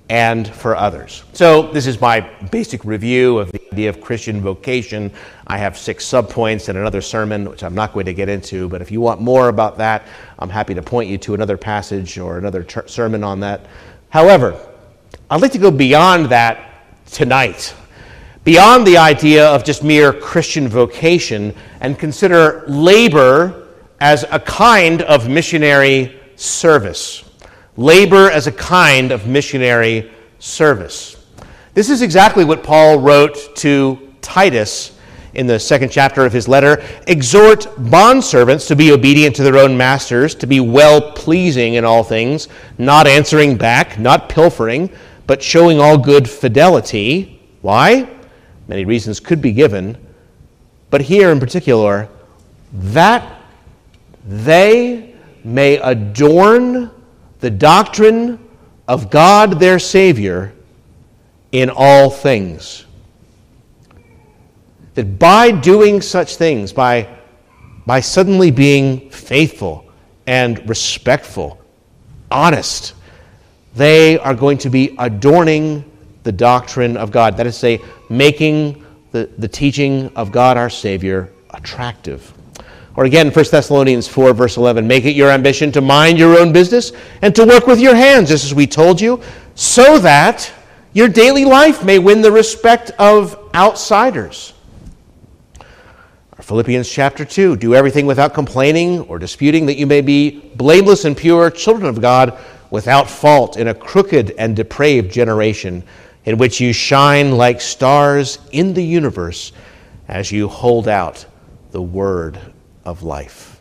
and 0.08 0.46
for 0.46 0.76
others. 0.76 1.24
So, 1.32 1.72
this 1.72 1.86
is 1.86 2.00
my 2.00 2.20
basic 2.50 2.84
review 2.84 3.38
of 3.38 3.50
the 3.50 3.60
idea 3.72 3.88
of 3.88 4.00
Christian 4.00 4.40
vocation. 4.40 5.10
I 5.48 5.58
have 5.58 5.76
six 5.76 6.04
subpoints 6.04 6.68
and 6.68 6.78
another 6.78 7.00
sermon, 7.00 7.48
which 7.50 7.64
I'm 7.64 7.74
not 7.74 7.92
going 7.92 8.06
to 8.06 8.14
get 8.14 8.28
into, 8.28 8.68
but 8.68 8.80
if 8.80 8.90
you 8.92 9.00
want 9.00 9.20
more 9.20 9.48
about 9.48 9.78
that, 9.78 10.06
I'm 10.38 10.48
happy 10.48 10.74
to 10.74 10.82
point 10.82 11.10
you 11.10 11.18
to 11.18 11.34
another 11.34 11.56
passage 11.56 12.18
or 12.18 12.38
another 12.38 12.62
ter- 12.62 12.86
sermon 12.86 13.24
on 13.24 13.40
that. 13.40 13.66
However, 14.10 14.58
I'd 15.28 15.42
like 15.42 15.52
to 15.52 15.58
go 15.58 15.72
beyond 15.72 16.26
that 16.26 16.84
tonight, 17.10 17.74
beyond 18.44 18.86
the 18.86 18.98
idea 18.98 19.48
of 19.48 19.64
just 19.64 19.82
mere 19.82 20.12
Christian 20.12 20.68
vocation, 20.68 21.52
and 21.80 21.98
consider 21.98 22.64
labor 22.68 23.66
as 24.00 24.24
a 24.30 24.38
kind 24.38 25.02
of 25.02 25.28
missionary 25.28 26.20
service 26.36 27.25
labor 27.76 28.30
as 28.30 28.46
a 28.46 28.52
kind 28.52 29.12
of 29.12 29.26
missionary 29.26 30.10
service. 30.38 31.16
This 31.74 31.90
is 31.90 32.02
exactly 32.02 32.44
what 32.44 32.62
Paul 32.62 32.98
wrote 33.00 33.56
to 33.56 34.12
Titus 34.22 34.98
in 35.34 35.46
the 35.46 35.60
second 35.60 35.90
chapter 35.90 36.24
of 36.24 36.32
his 36.32 36.48
letter. 36.48 36.82
Exhort 37.06 37.66
bondservants 37.76 38.66
to 38.68 38.76
be 38.76 38.92
obedient 38.92 39.36
to 39.36 39.42
their 39.42 39.58
own 39.58 39.76
masters, 39.76 40.34
to 40.36 40.46
be 40.46 40.60
well 40.60 41.12
pleasing 41.12 41.74
in 41.74 41.84
all 41.84 42.02
things, 42.02 42.48
not 42.78 43.06
answering 43.06 43.56
back, 43.56 43.98
not 43.98 44.30
pilfering, 44.30 44.90
but 45.26 45.42
showing 45.42 45.78
all 45.78 45.98
good 45.98 46.28
fidelity. 46.28 47.42
Why? 47.60 48.08
Many 48.68 48.86
reasons 48.86 49.20
could 49.20 49.42
be 49.42 49.52
given. 49.52 49.98
But 50.88 51.02
here 51.02 51.30
in 51.30 51.38
particular, 51.38 52.08
that 52.72 53.42
they 54.26 55.14
may 55.44 55.76
adorn 55.76 56.90
the 57.40 57.50
doctrine 57.50 58.38
of 58.88 59.10
God 59.10 59.60
their 59.60 59.78
Savior 59.78 60.52
in 61.52 61.70
all 61.70 62.10
things. 62.10 62.84
That 64.94 65.18
by 65.18 65.50
doing 65.50 66.00
such 66.00 66.36
things, 66.36 66.72
by, 66.72 67.08
by 67.86 68.00
suddenly 68.00 68.50
being 68.50 69.10
faithful 69.10 69.90
and 70.26 70.66
respectful, 70.68 71.60
honest, 72.30 72.94
they 73.74 74.18
are 74.18 74.34
going 74.34 74.58
to 74.58 74.70
be 74.70 74.94
adorning 74.98 75.84
the 76.22 76.32
doctrine 76.32 76.96
of 76.96 77.10
God. 77.10 77.36
That 77.36 77.46
is 77.46 77.54
to 77.54 77.60
say, 77.60 77.80
making 78.08 78.84
the, 79.12 79.30
the 79.38 79.48
teaching 79.48 80.10
of 80.16 80.32
God 80.32 80.56
our 80.56 80.70
Savior 80.70 81.30
attractive. 81.50 82.32
Or 82.96 83.04
again, 83.04 83.30
1 83.30 83.44
Thessalonians 83.50 84.08
4, 84.08 84.32
verse 84.32 84.56
11 84.56 84.86
make 84.86 85.04
it 85.04 85.14
your 85.14 85.30
ambition 85.30 85.70
to 85.72 85.82
mind 85.82 86.18
your 86.18 86.38
own 86.38 86.52
business 86.52 86.92
and 87.20 87.34
to 87.36 87.44
work 87.44 87.66
with 87.66 87.78
your 87.78 87.94
hands, 87.94 88.30
just 88.30 88.44
as 88.44 88.54
we 88.54 88.66
told 88.66 89.00
you, 89.00 89.20
so 89.54 89.98
that 89.98 90.50
your 90.94 91.08
daily 91.08 91.44
life 91.44 91.84
may 91.84 91.98
win 91.98 92.22
the 92.22 92.32
respect 92.32 92.90
of 92.98 93.38
outsiders. 93.54 94.54
Philippians 96.40 96.88
chapter 96.88 97.24
2 97.24 97.56
do 97.56 97.74
everything 97.74 98.06
without 98.06 98.32
complaining 98.32 99.00
or 99.00 99.18
disputing, 99.18 99.66
that 99.66 99.76
you 99.76 99.86
may 99.86 100.00
be 100.00 100.40
blameless 100.54 101.04
and 101.04 101.16
pure, 101.16 101.50
children 101.50 101.88
of 101.88 102.00
God, 102.00 102.38
without 102.70 103.10
fault 103.10 103.58
in 103.58 103.68
a 103.68 103.74
crooked 103.74 104.30
and 104.38 104.56
depraved 104.56 105.12
generation, 105.12 105.82
in 106.24 106.38
which 106.38 106.60
you 106.60 106.72
shine 106.72 107.32
like 107.32 107.60
stars 107.60 108.38
in 108.52 108.72
the 108.72 108.82
universe 108.82 109.52
as 110.08 110.32
you 110.32 110.48
hold 110.48 110.88
out 110.88 111.26
the 111.72 111.82
word 111.82 112.40
of 112.86 113.02
life. 113.02 113.60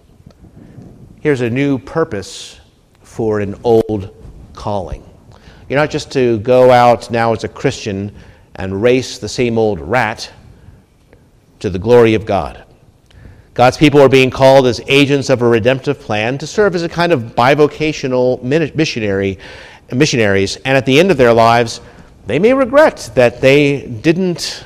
Here's 1.20 1.42
a 1.42 1.50
new 1.50 1.80
purpose 1.80 2.60
for 3.02 3.40
an 3.40 3.56
old 3.64 4.16
calling. 4.54 5.04
You're 5.68 5.80
not 5.80 5.90
just 5.90 6.12
to 6.12 6.38
go 6.40 6.72
out 6.72 7.10
now 7.10 7.34
as 7.34 7.44
a 7.44 7.50
Christian 7.50 8.16
and 8.56 8.82
race 8.82 9.18
the 9.18 9.28
same 9.28 9.58
old 9.58 9.82
rat 9.82 10.32
to 11.60 11.70
the 11.72 11.80
glory 11.80 12.14
of 12.14 12.26
God. 12.26 12.64
God's 13.56 13.78
people 13.78 14.00
are 14.02 14.10
being 14.10 14.30
called 14.30 14.68
as 14.68 14.80
agents 14.88 15.30
of 15.30 15.42
a 15.42 15.48
redemptive 15.48 16.00
plan 16.00 16.38
to 16.38 16.46
serve 16.46 16.76
as 16.76 16.84
a 16.84 16.90
kind 16.90 17.12
of 17.12 17.36
bivocational 17.36 18.44
missionary, 18.44 19.40
missionaries, 19.92 20.58
and 20.58 20.78
at 20.78 20.86
the 20.86 21.00
end 21.00 21.10
of 21.10 21.18
their 21.18 21.34
lives, 21.34 21.82
they 22.28 22.38
may 22.38 22.54
regret 22.54 23.10
that 23.16 23.42
they 23.42 23.88
didn't 23.88 24.66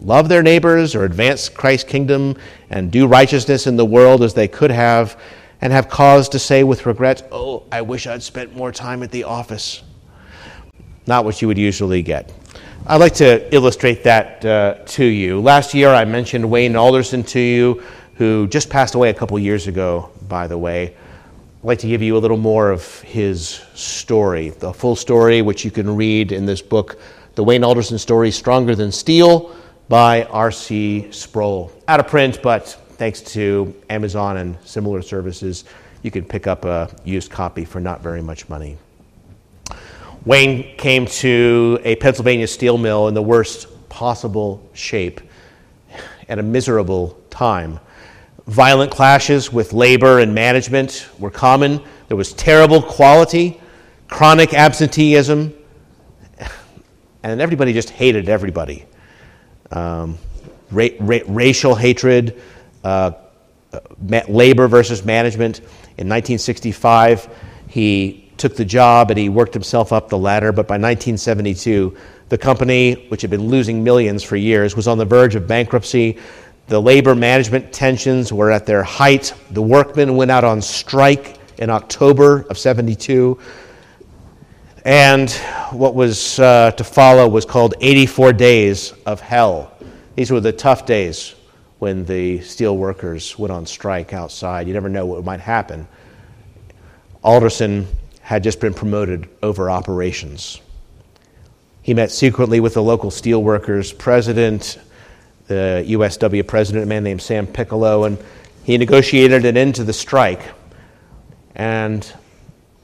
love 0.00 0.28
their 0.28 0.42
neighbors 0.42 0.94
or 0.94 1.04
advance 1.04 1.48
Christ's 1.48 1.88
kingdom 1.88 2.36
and 2.70 2.90
do 2.90 3.06
righteousness 3.06 3.66
in 3.66 3.76
the 3.76 3.84
world 3.84 4.22
as 4.22 4.34
they 4.34 4.48
could 4.48 4.70
have, 4.70 5.20
and 5.60 5.72
have 5.72 5.88
cause 5.88 6.28
to 6.30 6.38
say 6.38 6.62
with 6.62 6.86
regret, 6.86 7.26
Oh, 7.32 7.64
I 7.72 7.82
wish 7.82 8.06
I'd 8.06 8.22
spent 8.22 8.54
more 8.54 8.70
time 8.70 9.02
at 9.02 9.10
the 9.10 9.24
office. 9.24 9.82
Not 11.06 11.24
what 11.24 11.42
you 11.42 11.48
would 11.48 11.58
usually 11.58 12.02
get. 12.02 12.32
I'd 12.86 12.98
like 12.98 13.14
to 13.14 13.52
illustrate 13.54 14.04
that 14.04 14.44
uh, 14.44 14.74
to 14.86 15.04
you. 15.04 15.40
Last 15.40 15.74
year 15.74 15.88
I 15.88 16.04
mentioned 16.04 16.48
Wayne 16.48 16.76
Alderson 16.76 17.24
to 17.24 17.40
you, 17.40 17.82
who 18.14 18.46
just 18.48 18.70
passed 18.70 18.94
away 18.94 19.10
a 19.10 19.14
couple 19.14 19.38
years 19.38 19.66
ago, 19.66 20.10
by 20.28 20.46
the 20.46 20.56
way. 20.56 20.94
I'd 21.58 21.64
like 21.64 21.78
to 21.80 21.88
give 21.88 22.02
you 22.02 22.16
a 22.16 22.20
little 22.20 22.36
more 22.36 22.70
of 22.70 23.00
his 23.00 23.60
story, 23.74 24.50
the 24.50 24.72
full 24.72 24.94
story, 24.94 25.42
which 25.42 25.64
you 25.64 25.72
can 25.72 25.96
read 25.96 26.30
in 26.30 26.46
this 26.46 26.62
book, 26.62 27.00
The 27.34 27.42
Wayne 27.42 27.64
Alderson 27.64 27.98
Story 27.98 28.30
Stronger 28.30 28.76
Than 28.76 28.92
Steel 28.92 29.54
by 29.88 30.24
R.C. 30.24 31.10
Sproul. 31.10 31.72
Out 31.88 32.00
of 32.00 32.08
print, 32.08 32.40
but 32.42 32.68
thanks 32.98 33.20
to 33.22 33.74
Amazon 33.88 34.36
and 34.36 34.56
similar 34.64 35.02
services, 35.02 35.64
you 36.02 36.10
can 36.10 36.24
pick 36.24 36.46
up 36.46 36.64
a 36.64 36.90
used 37.04 37.30
copy 37.30 37.64
for 37.64 37.80
not 37.80 38.02
very 38.02 38.22
much 38.22 38.48
money. 38.48 38.76
Wayne 40.24 40.76
came 40.76 41.06
to 41.06 41.80
a 41.84 41.96
Pennsylvania 41.96 42.46
steel 42.46 42.76
mill 42.76 43.08
in 43.08 43.14
the 43.14 43.22
worst 43.22 43.66
possible 43.88 44.68
shape 44.74 45.20
at 46.28 46.38
a 46.38 46.42
miserable 46.42 47.18
time. 47.30 47.80
Violent 48.46 48.90
clashes 48.90 49.52
with 49.52 49.72
labor 49.72 50.20
and 50.20 50.34
management 50.34 51.08
were 51.18 51.30
common. 51.30 51.80
There 52.08 52.16
was 52.16 52.32
terrible 52.34 52.82
quality, 52.82 53.60
chronic 54.08 54.54
absenteeism, 54.54 55.54
and 57.22 57.40
everybody 57.40 57.72
just 57.72 57.90
hated 57.90 58.28
everybody. 58.28 58.84
Um, 59.70 60.18
ra- 60.70 60.88
ra- 61.00 61.18
racial 61.26 61.74
hatred, 61.74 62.40
uh, 62.84 63.12
ma- 64.00 64.22
labor 64.28 64.68
versus 64.68 65.04
management. 65.04 65.58
In 65.98 66.08
1965, 66.08 67.28
he 67.68 68.30
took 68.36 68.56
the 68.56 68.64
job 68.64 69.10
and 69.10 69.18
he 69.18 69.28
worked 69.28 69.52
himself 69.52 69.92
up 69.92 70.08
the 70.08 70.18
ladder. 70.18 70.52
But 70.52 70.68
by 70.68 70.74
1972, 70.74 71.96
the 72.28 72.38
company, 72.38 73.06
which 73.08 73.22
had 73.22 73.30
been 73.30 73.48
losing 73.48 73.82
millions 73.82 74.22
for 74.22 74.36
years, 74.36 74.76
was 74.76 74.86
on 74.86 74.98
the 74.98 75.04
verge 75.04 75.34
of 75.34 75.46
bankruptcy. 75.46 76.18
The 76.68 76.80
labor 76.80 77.14
management 77.14 77.72
tensions 77.72 78.32
were 78.32 78.50
at 78.50 78.66
their 78.66 78.82
height. 78.82 79.34
The 79.50 79.62
workmen 79.62 80.16
went 80.16 80.30
out 80.30 80.44
on 80.44 80.60
strike 80.62 81.38
in 81.58 81.70
October 81.70 82.46
of 82.50 82.58
72. 82.58 83.38
And 84.88 85.30
what 85.70 85.94
was 85.94 86.38
uh, 86.38 86.70
to 86.70 86.82
follow 86.82 87.28
was 87.28 87.44
called 87.44 87.74
84 87.78 88.32
Days 88.32 88.94
of 89.04 89.20
Hell. 89.20 89.70
These 90.14 90.30
were 90.30 90.40
the 90.40 90.50
tough 90.50 90.86
days 90.86 91.34
when 91.78 92.06
the 92.06 92.40
steel 92.40 92.74
workers 92.74 93.38
went 93.38 93.52
on 93.52 93.66
strike 93.66 94.14
outside. 94.14 94.66
You 94.66 94.72
never 94.72 94.88
know 94.88 95.04
what 95.04 95.22
might 95.26 95.40
happen. 95.40 95.86
Alderson 97.22 97.86
had 98.22 98.42
just 98.42 98.60
been 98.60 98.72
promoted 98.72 99.28
over 99.42 99.70
operations. 99.70 100.62
He 101.82 101.92
met 101.92 102.10
secretly 102.10 102.58
with 102.58 102.72
the 102.72 102.82
local 102.82 103.10
steelworkers 103.10 103.92
president, 103.98 104.78
the 105.48 105.84
USW 105.86 106.46
president, 106.46 106.84
a 106.84 106.86
man 106.86 107.04
named 107.04 107.20
Sam 107.20 107.46
Piccolo, 107.46 108.04
and 108.04 108.16
he 108.64 108.78
negotiated 108.78 109.44
an 109.44 109.58
end 109.58 109.74
to 109.74 109.84
the 109.84 109.92
strike. 109.92 110.40
And, 111.54 112.10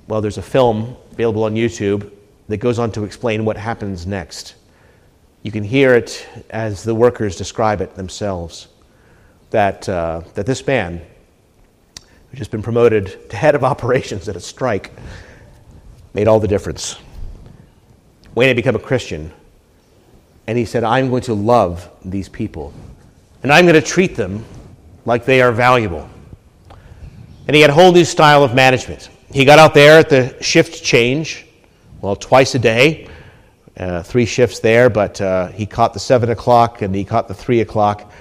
well, 0.07 0.21
there's 0.21 0.37
a 0.37 0.43
film 0.43 0.99
available 1.15 1.45
on 1.45 1.55
YouTube 1.55 2.13
that 2.49 2.59
goes 2.59 2.79
on 2.79 2.93
to 2.93 3.05
explain 3.05 3.45
what 3.45 3.57
happens 3.57 4.07
next. 4.07 4.57
You 5.43 5.51
can 5.51 5.65
hear 5.65 5.95
it 5.95 6.27
as 6.51 6.83
the 6.83 6.95
workers 6.95 7.37
describe 7.37 7.81
it 7.81 7.95
themselves 7.95 8.69
that, 9.51 9.89
uh, 9.89 10.23
that 10.35 10.45
this 10.45 10.67
man, 10.67 11.01
who'd 12.29 12.39
just 12.39 12.51
been 12.51 12.63
promoted 12.63 13.31
to 13.31 13.37
head 13.37 13.55
of 13.55 13.65
operations 13.65 14.29
at 14.29 14.37
a 14.37 14.41
strike, 14.41 14.93
made 16.13 16.29
all 16.29 16.41
the 16.41 16.49
difference. 16.49 16.97
Wayne 18.35 18.49
had 18.49 18.57
become 18.57 18.75
a 18.75 18.81
Christian, 18.81 19.33
and 20.47 20.59
he 20.59 20.65
said, 20.65 20.83
I'm 20.83 21.09
going 21.09 21.23
to 21.23 21.35
love 21.35 21.89
these 22.05 22.29
people, 22.29 22.75
and 23.43 23.53
I'm 23.53 23.65
going 23.65 23.81
to 23.81 23.87
treat 23.87 24.17
them 24.17 24.45
like 25.05 25.25
they 25.25 25.41
are 25.41 25.53
valuable. 25.53 26.09
And 27.47 27.55
he 27.55 27.61
had 27.61 27.71
a 27.71 27.75
whole 27.75 27.93
new 27.93 28.05
style 28.05 28.43
of 28.43 28.55
management. 28.55 29.11
He 29.35 29.45
got 29.45 29.59
out 29.59 29.75
there 29.75 29.99
at 29.99 30.11
the 30.11 30.41
shift 30.41 30.85
change, 30.85 31.45
well, 32.01 32.15
twice 32.15 32.55
a 32.55 32.59
day, 32.61 33.09
uh, 33.77 34.05
three 34.05 34.27
shifts 34.27 34.61
there, 34.61 34.89
but 34.89 35.21
uh, 35.21 35.49
he 35.49 35.67
caught 35.67 35.93
the 35.93 35.99
7 35.99 36.31
o'clock 36.31 36.83
and 36.83 36.95
he 36.95 37.05
caught 37.05 37.27
the 37.27 37.35
3 37.35 37.61
o'clock, 37.61 38.13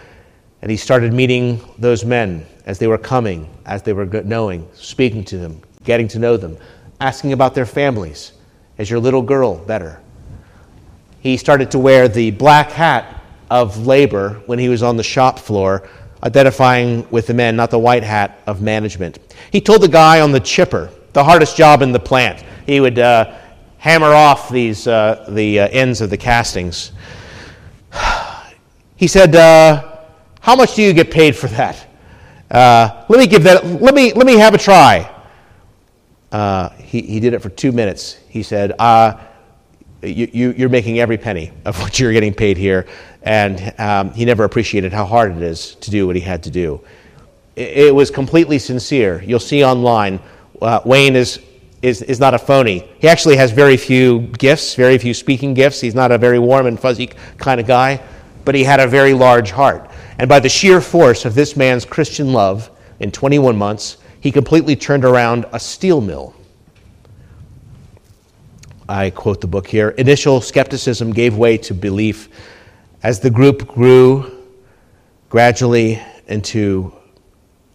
and 0.63 0.71
he 0.71 0.75
started 0.75 1.13
meeting 1.13 1.61
those 1.77 2.03
men 2.03 2.47
as 2.65 2.79
they 2.79 2.87
were 2.87 2.97
coming, 2.97 3.47
as 3.67 3.83
they 3.83 3.93
were 3.93 4.07
knowing, 4.23 4.67
speaking 4.73 5.23
to 5.25 5.37
them, 5.37 5.61
getting 5.83 6.07
to 6.07 6.17
know 6.17 6.35
them, 6.35 6.57
asking 6.99 7.31
about 7.31 7.53
their 7.53 7.67
families. 7.67 8.31
Is 8.79 8.89
your 8.89 8.99
little 8.99 9.21
girl 9.21 9.53
better? 9.53 10.01
He 11.19 11.37
started 11.37 11.69
to 11.71 11.77
wear 11.77 12.07
the 12.07 12.31
black 12.31 12.71
hat 12.71 13.21
of 13.51 13.85
labor 13.85 14.41
when 14.47 14.57
he 14.57 14.67
was 14.67 14.81
on 14.81 14.97
the 14.97 15.03
shop 15.03 15.37
floor, 15.37 15.87
identifying 16.23 17.07
with 17.11 17.27
the 17.27 17.35
men, 17.35 17.55
not 17.55 17.69
the 17.69 17.77
white 17.77 18.03
hat 18.03 18.39
of 18.47 18.63
management. 18.63 19.19
He 19.51 19.61
told 19.61 19.83
the 19.83 19.87
guy 19.87 20.19
on 20.19 20.31
the 20.31 20.39
chipper, 20.39 20.89
the 21.13 21.23
hardest 21.23 21.55
job 21.55 21.81
in 21.81 21.91
the 21.91 21.99
plant, 21.99 22.43
he 22.65 22.79
would 22.79 22.99
uh, 22.99 23.35
hammer 23.77 24.13
off 24.13 24.49
these, 24.49 24.87
uh, 24.87 25.25
the 25.29 25.61
uh, 25.61 25.67
ends 25.69 26.01
of 26.01 26.09
the 26.09 26.17
castings. 26.17 26.91
He 28.95 29.07
said, 29.07 29.35
uh, 29.35 29.97
How 30.39 30.55
much 30.55 30.75
do 30.75 30.81
you 30.81 30.93
get 30.93 31.11
paid 31.11 31.35
for 31.35 31.47
that? 31.47 31.87
Uh, 32.49 33.03
let 33.09 33.19
me 33.19 33.27
give 33.27 33.43
that, 33.43 33.65
let 33.65 33.93
me, 33.93 34.13
let 34.13 34.25
me 34.25 34.37
have 34.37 34.53
a 34.53 34.57
try. 34.57 35.11
Uh, 36.31 36.69
he, 36.69 37.01
he 37.01 37.19
did 37.19 37.33
it 37.33 37.39
for 37.39 37.49
two 37.49 37.73
minutes. 37.73 38.19
He 38.29 38.43
said, 38.43 38.71
you, 40.03 40.53
you, 40.55 40.65
are 40.65 40.69
making 40.69 40.99
every 40.99 41.17
penny 41.17 41.51
of 41.65 41.79
what 41.81 41.99
you're 41.99 42.13
getting 42.13 42.33
paid 42.33 42.57
here. 42.57 42.85
And 43.23 43.73
um, 43.79 44.11
he 44.11 44.25
never 44.25 44.43
appreciated 44.43 44.93
how 44.93 45.05
hard 45.05 45.35
it 45.35 45.41
is 45.41 45.75
to 45.75 45.91
do 45.91 46.05
what 46.07 46.15
he 46.15 46.21
had 46.21 46.43
to 46.43 46.49
do. 46.49 46.81
It 47.55 47.93
was 47.93 48.09
completely 48.09 48.57
sincere. 48.57 49.21
You'll 49.23 49.39
see 49.39 49.63
online, 49.63 50.19
uh, 50.63 50.81
Wayne 50.85 51.15
is, 51.15 51.39
is, 51.81 52.01
is 52.01 52.19
not 52.19 52.33
a 52.33 52.39
phony. 52.39 52.87
He 52.99 53.07
actually 53.07 53.35
has 53.37 53.51
very 53.51 53.77
few 53.77 54.21
gifts, 54.37 54.75
very 54.75 54.97
few 54.97 55.13
speaking 55.13 55.53
gifts. 55.53 55.81
He's 55.81 55.95
not 55.95 56.11
a 56.11 56.17
very 56.17 56.39
warm 56.39 56.65
and 56.65 56.79
fuzzy 56.79 57.07
kind 57.37 57.59
of 57.59 57.67
guy, 57.67 58.01
but 58.45 58.55
he 58.55 58.63
had 58.63 58.79
a 58.79 58.87
very 58.87 59.13
large 59.13 59.51
heart. 59.51 59.89
And 60.17 60.29
by 60.29 60.39
the 60.39 60.49
sheer 60.49 60.81
force 60.81 61.25
of 61.25 61.35
this 61.35 61.55
man's 61.55 61.85
Christian 61.85 62.33
love, 62.33 62.69
in 62.99 63.11
21 63.11 63.57
months, 63.57 63.97
he 64.21 64.31
completely 64.31 64.75
turned 64.75 65.03
around 65.03 65.45
a 65.51 65.59
steel 65.59 65.99
mill. 65.99 66.33
I 68.87 69.09
quote 69.09 69.41
the 69.41 69.47
book 69.47 69.67
here 69.67 69.89
initial 69.89 70.41
skepticism 70.41 71.11
gave 71.11 71.37
way 71.37 71.57
to 71.59 71.73
belief 71.73 72.29
as 73.01 73.19
the 73.19 73.29
group 73.29 73.67
grew 73.67 74.31
gradually 75.29 76.01
into. 76.27 76.93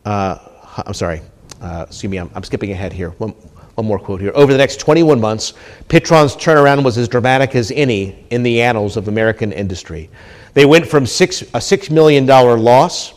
Uh, 0.05 0.39
I'm 0.87 0.95
sorry, 0.95 1.23
uh, 1.61 1.87
excuse 1.89 2.11
me, 2.11 2.19
I'm, 2.19 2.31
I'm 2.35 2.43
skipping 2.43 2.73
ahead 2.73 2.93
here. 2.93 3.11
One, 3.11 3.31
one 3.31 3.87
more 3.87 3.99
quote 3.99 4.21
here. 4.21 4.33
Over 4.35 4.53
the 4.53 4.59
next 4.59 4.81
21 4.81 5.21
months, 5.21 5.55
Pittron's 5.89 6.35
turnaround 6.35 6.85
was 6.85 6.99
as 6.99 7.09
dramatic 7.09 7.55
as 7.55 7.71
any 7.71 8.25
in 8.31 8.43
the 8.43 8.61
annals 8.61 8.97
of 8.97 9.09
American 9.09 9.53
industry. 9.53 10.11
They 10.55 10.67
went 10.67 10.87
from 10.87 11.07
six, 11.07 11.43
a 11.43 11.59
$6 11.59 11.91
million 11.91 12.27
loss 12.27 13.15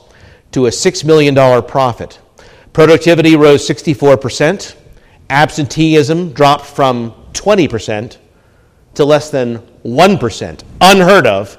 to 0.52 0.68
a 0.68 0.70
$6 0.70 1.06
million 1.06 1.64
profit. 1.64 2.20
Productivity 2.74 3.36
rose 3.36 3.68
64%. 3.68 4.76
Absenteeism 5.30 6.34
dropped 6.34 6.66
from 6.66 7.14
20% 7.34 8.18
to 8.96 9.06
less 9.06 9.30
than 9.30 9.60
1%, 9.86 10.64
unheard 10.82 11.26
of 11.26 11.58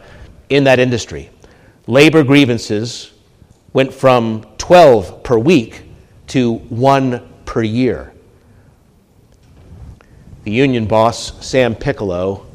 in 0.49 0.65
that 0.65 0.79
industry. 0.79 1.31
Labor 1.87 2.23
grievances 2.23 3.13
went 3.73 3.93
from 3.93 4.47
12 4.59 5.23
per 5.23 5.39
week 5.39 5.83
to 6.33 6.55
one 6.71 7.29
per 7.45 7.63
year. 7.63 8.11
The 10.45 10.51
union 10.51 10.87
boss, 10.87 11.47
Sam 11.47 11.75
Piccolo, 11.75 12.47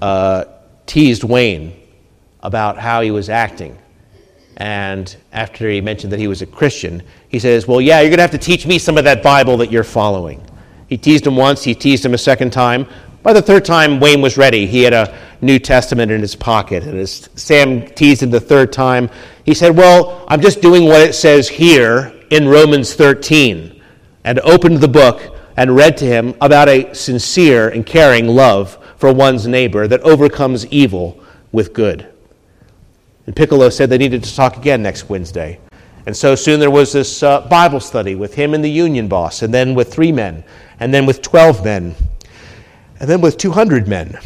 uh, 0.00 0.46
teased 0.86 1.22
Wayne 1.22 1.76
about 2.42 2.78
how 2.78 3.02
he 3.02 3.10
was 3.10 3.28
acting. 3.28 3.76
And 4.56 5.14
after 5.30 5.68
he 5.68 5.82
mentioned 5.82 6.10
that 6.14 6.20
he 6.20 6.26
was 6.26 6.40
a 6.40 6.46
Christian, 6.46 7.02
he 7.28 7.38
says, 7.38 7.68
Well, 7.68 7.82
yeah, 7.82 8.00
you're 8.00 8.08
going 8.08 8.16
to 8.16 8.22
have 8.22 8.30
to 8.30 8.38
teach 8.38 8.66
me 8.66 8.78
some 8.78 8.96
of 8.96 9.04
that 9.04 9.22
Bible 9.22 9.58
that 9.58 9.70
you're 9.70 9.84
following. 9.84 10.42
He 10.88 10.96
teased 10.96 11.26
him 11.26 11.36
once, 11.36 11.62
he 11.62 11.74
teased 11.74 12.06
him 12.06 12.14
a 12.14 12.18
second 12.18 12.50
time. 12.50 12.86
By 13.22 13.34
the 13.34 13.42
third 13.42 13.66
time, 13.66 14.00
Wayne 14.00 14.22
was 14.22 14.38
ready. 14.38 14.66
He 14.66 14.82
had 14.82 14.94
a 14.94 15.14
New 15.42 15.58
Testament 15.58 16.10
in 16.10 16.22
his 16.22 16.34
pocket. 16.34 16.84
And 16.84 16.98
as 16.98 17.28
Sam 17.34 17.86
teased 17.88 18.22
him 18.22 18.30
the 18.30 18.40
third 18.40 18.72
time, 18.72 19.10
he 19.44 19.52
said, 19.52 19.76
Well, 19.76 20.24
I'm 20.28 20.40
just 20.40 20.62
doing 20.62 20.86
what 20.86 21.02
it 21.02 21.12
says 21.12 21.46
here 21.46 22.18
in 22.32 22.48
Romans 22.48 22.94
13. 22.94 23.80
And 24.24 24.40
opened 24.40 24.78
the 24.78 24.88
book 24.88 25.36
and 25.56 25.76
read 25.76 25.98
to 25.98 26.06
him 26.06 26.34
about 26.40 26.68
a 26.68 26.94
sincere 26.94 27.68
and 27.68 27.84
caring 27.84 28.26
love 28.26 28.78
for 28.96 29.12
one's 29.12 29.46
neighbor 29.46 29.86
that 29.86 30.00
overcomes 30.00 30.64
evil 30.66 31.22
with 31.52 31.74
good. 31.74 32.08
And 33.26 33.36
Piccolo 33.36 33.68
said 33.68 33.90
they 33.90 33.98
needed 33.98 34.24
to 34.24 34.34
talk 34.34 34.56
again 34.56 34.82
next 34.82 35.10
Wednesday. 35.10 35.60
And 36.06 36.16
so 36.16 36.34
soon 36.34 36.58
there 36.58 36.70
was 36.70 36.92
this 36.92 37.22
uh, 37.22 37.42
Bible 37.48 37.80
study 37.80 38.14
with 38.14 38.34
him 38.34 38.54
and 38.54 38.64
the 38.64 38.70
union 38.70 39.08
boss, 39.08 39.42
and 39.42 39.52
then 39.52 39.74
with 39.74 39.92
three 39.92 40.10
men, 40.10 40.42
and 40.80 40.92
then 40.92 41.04
with 41.04 41.20
12 41.20 41.64
men, 41.64 41.94
and 42.98 43.10
then 43.10 43.20
with 43.20 43.36
200 43.36 43.86
men 43.86 44.18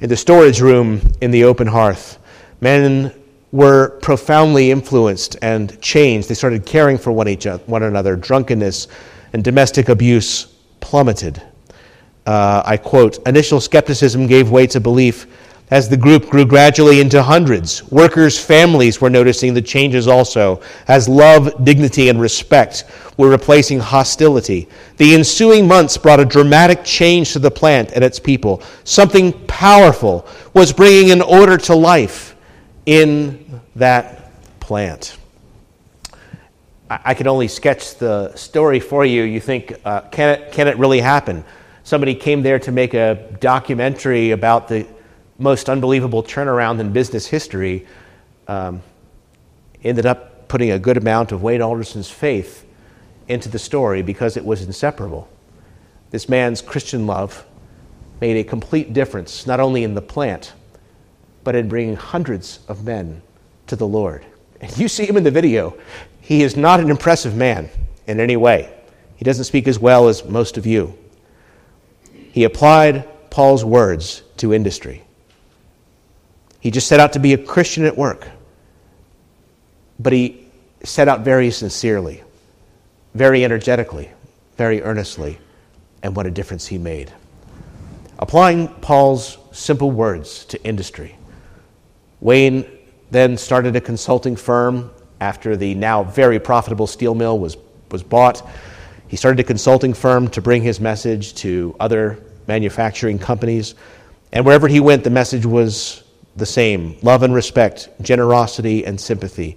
in 0.00 0.08
the 0.08 0.16
storage 0.16 0.60
room 0.60 1.00
in 1.20 1.32
the 1.32 1.42
open 1.42 1.66
hearth. 1.66 2.18
Men 2.60 3.12
were 3.56 3.98
profoundly 4.02 4.70
influenced 4.70 5.36
and 5.40 5.80
changed. 5.80 6.28
They 6.28 6.34
started 6.34 6.66
caring 6.66 6.98
for 6.98 7.10
one, 7.10 7.26
each, 7.26 7.44
one 7.44 7.82
another. 7.82 8.14
Drunkenness 8.14 8.88
and 9.32 9.42
domestic 9.42 9.88
abuse 9.88 10.54
plummeted. 10.80 11.42
Uh, 12.26 12.62
I 12.66 12.76
quote 12.76 13.26
Initial 13.26 13.60
skepticism 13.60 14.26
gave 14.26 14.50
way 14.50 14.66
to 14.66 14.78
belief 14.78 15.26
as 15.70 15.88
the 15.88 15.96
group 15.96 16.28
grew 16.28 16.44
gradually 16.44 17.00
into 17.00 17.22
hundreds. 17.22 17.82
Workers' 17.90 18.38
families 18.38 19.00
were 19.00 19.10
noticing 19.10 19.54
the 19.54 19.62
changes 19.62 20.06
also, 20.06 20.60
as 20.86 21.08
love, 21.08 21.64
dignity, 21.64 22.08
and 22.10 22.20
respect 22.20 22.84
were 23.16 23.30
replacing 23.30 23.80
hostility. 23.80 24.68
The 24.98 25.14
ensuing 25.14 25.66
months 25.66 25.96
brought 25.96 26.20
a 26.20 26.24
dramatic 26.24 26.84
change 26.84 27.32
to 27.32 27.38
the 27.38 27.50
plant 27.50 27.92
and 27.92 28.04
its 28.04 28.20
people. 28.20 28.62
Something 28.84 29.32
powerful 29.46 30.26
was 30.52 30.72
bringing 30.72 31.10
an 31.10 31.22
order 31.22 31.56
to 31.56 31.74
life 31.74 32.36
in 32.86 33.44
that 33.76 34.32
plant. 34.60 35.16
I 36.88 37.14
can 37.14 37.26
only 37.26 37.48
sketch 37.48 37.96
the 37.98 38.34
story 38.36 38.80
for 38.80 39.04
you. 39.04 39.22
You 39.22 39.40
think, 39.40 39.74
uh, 39.84 40.02
can, 40.02 40.38
it, 40.38 40.52
can 40.52 40.68
it 40.68 40.76
really 40.78 41.00
happen? 41.00 41.44
Somebody 41.82 42.14
came 42.14 42.42
there 42.42 42.58
to 42.60 42.72
make 42.72 42.94
a 42.94 43.36
documentary 43.40 44.30
about 44.30 44.68
the 44.68 44.86
most 45.38 45.68
unbelievable 45.68 46.22
turnaround 46.22 46.78
in 46.78 46.92
business 46.92 47.26
history. 47.26 47.86
Um, 48.46 48.82
ended 49.82 50.06
up 50.06 50.48
putting 50.48 50.70
a 50.70 50.78
good 50.78 50.96
amount 50.96 51.32
of 51.32 51.42
Wayne 51.42 51.60
Alderson's 51.60 52.10
faith 52.10 52.64
into 53.28 53.48
the 53.48 53.58
story 53.58 54.02
because 54.02 54.36
it 54.36 54.44
was 54.44 54.62
inseparable. 54.62 55.28
This 56.10 56.28
man's 56.28 56.62
Christian 56.62 57.06
love 57.06 57.44
made 58.20 58.36
a 58.36 58.44
complete 58.44 58.92
difference, 58.92 59.46
not 59.46 59.58
only 59.58 59.82
in 59.82 59.94
the 59.94 60.02
plant, 60.02 60.52
but 61.42 61.56
in 61.56 61.68
bringing 61.68 61.96
hundreds 61.96 62.60
of 62.68 62.84
men 62.84 63.22
to 63.68 63.76
the 63.76 63.86
Lord. 63.86 64.24
And 64.60 64.76
you 64.78 64.88
see 64.88 65.06
him 65.06 65.16
in 65.16 65.24
the 65.24 65.30
video. 65.30 65.76
He 66.20 66.42
is 66.42 66.56
not 66.56 66.80
an 66.80 66.90
impressive 66.90 67.36
man 67.36 67.68
in 68.06 68.20
any 68.20 68.36
way. 68.36 68.72
He 69.16 69.24
doesn't 69.24 69.44
speak 69.44 69.68
as 69.68 69.78
well 69.78 70.08
as 70.08 70.24
most 70.24 70.56
of 70.56 70.66
you. 70.66 70.96
He 72.12 72.44
applied 72.44 73.08
Paul's 73.30 73.64
words 73.64 74.22
to 74.38 74.52
industry. 74.52 75.02
He 76.60 76.70
just 76.70 76.86
set 76.86 77.00
out 77.00 77.12
to 77.14 77.18
be 77.18 77.32
a 77.32 77.38
Christian 77.38 77.84
at 77.84 77.96
work. 77.96 78.28
But 79.98 80.12
he 80.12 80.46
set 80.82 81.08
out 81.08 81.20
very 81.20 81.50
sincerely, 81.50 82.22
very 83.14 83.44
energetically, 83.44 84.10
very 84.56 84.82
earnestly, 84.82 85.38
and 86.02 86.14
what 86.14 86.26
a 86.26 86.30
difference 86.30 86.66
he 86.66 86.78
made. 86.78 87.12
Applying 88.18 88.68
Paul's 88.68 89.38
simple 89.52 89.90
words 89.90 90.44
to 90.46 90.62
industry, 90.62 91.16
Wayne 92.20 92.66
then 93.10 93.36
started 93.36 93.76
a 93.76 93.80
consulting 93.80 94.36
firm 94.36 94.90
after 95.20 95.56
the 95.56 95.74
now 95.74 96.04
very 96.04 96.38
profitable 96.38 96.86
steel 96.86 97.14
mill 97.14 97.38
was, 97.38 97.56
was 97.90 98.02
bought, 98.02 98.46
he 99.08 99.16
started 99.16 99.40
a 99.40 99.44
consulting 99.44 99.94
firm 99.94 100.28
to 100.28 100.42
bring 100.42 100.62
his 100.62 100.80
message 100.80 101.34
to 101.36 101.74
other 101.78 102.18
manufacturing 102.46 103.18
companies. 103.18 103.74
And 104.32 104.44
wherever 104.44 104.68
he 104.68 104.80
went, 104.80 105.04
the 105.04 105.10
message 105.10 105.46
was 105.46 106.02
the 106.34 106.46
same 106.46 106.96
love 107.02 107.22
and 107.22 107.34
respect, 107.34 107.88
generosity 108.02 108.84
and 108.84 109.00
sympathy 109.00 109.56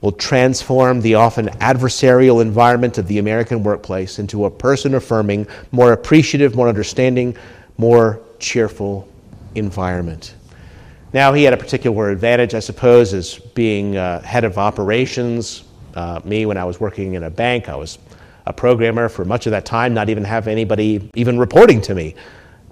will 0.00 0.12
transform 0.12 1.00
the 1.00 1.14
often 1.14 1.46
adversarial 1.60 2.42
environment 2.42 2.98
of 2.98 3.08
the 3.08 3.18
American 3.18 3.62
workplace 3.62 4.18
into 4.18 4.44
a 4.44 4.50
person 4.50 4.94
affirming, 4.94 5.46
more 5.72 5.94
appreciative, 5.94 6.54
more 6.54 6.68
understanding, 6.68 7.34
more 7.78 8.20
cheerful 8.38 9.08
environment. 9.54 10.34
Now, 11.14 11.32
he 11.32 11.44
had 11.44 11.54
a 11.54 11.56
particular 11.56 12.10
advantage, 12.10 12.54
I 12.54 12.58
suppose, 12.58 13.14
as 13.14 13.38
being 13.38 13.96
uh, 13.96 14.20
head 14.22 14.42
of 14.42 14.58
operations. 14.58 15.62
Uh, 15.94 16.20
me, 16.24 16.44
when 16.44 16.56
I 16.56 16.64
was 16.64 16.80
working 16.80 17.14
in 17.14 17.22
a 17.22 17.30
bank, 17.30 17.68
I 17.68 17.76
was 17.76 17.98
a 18.46 18.52
programmer 18.52 19.08
for 19.08 19.24
much 19.24 19.46
of 19.46 19.52
that 19.52 19.64
time, 19.64 19.94
not 19.94 20.08
even 20.08 20.24
have 20.24 20.48
anybody 20.48 21.08
even 21.14 21.38
reporting 21.38 21.80
to 21.82 21.94
me. 21.94 22.16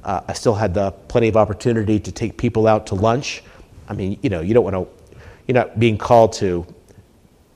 Uh, 0.02 0.22
I 0.26 0.32
still 0.32 0.56
had 0.56 0.74
the 0.74 0.90
plenty 0.90 1.28
of 1.28 1.36
opportunity 1.36 2.00
to 2.00 2.10
take 2.10 2.36
people 2.36 2.66
out 2.66 2.88
to 2.88 2.96
lunch. 2.96 3.44
I 3.88 3.92
mean, 3.92 4.18
you 4.22 4.28
know, 4.28 4.40
you 4.40 4.54
don't 4.54 4.64
want 4.64 4.74
to, 4.74 5.16
you're 5.46 5.54
not 5.54 5.78
being 5.78 5.96
called 5.96 6.32
to 6.34 6.66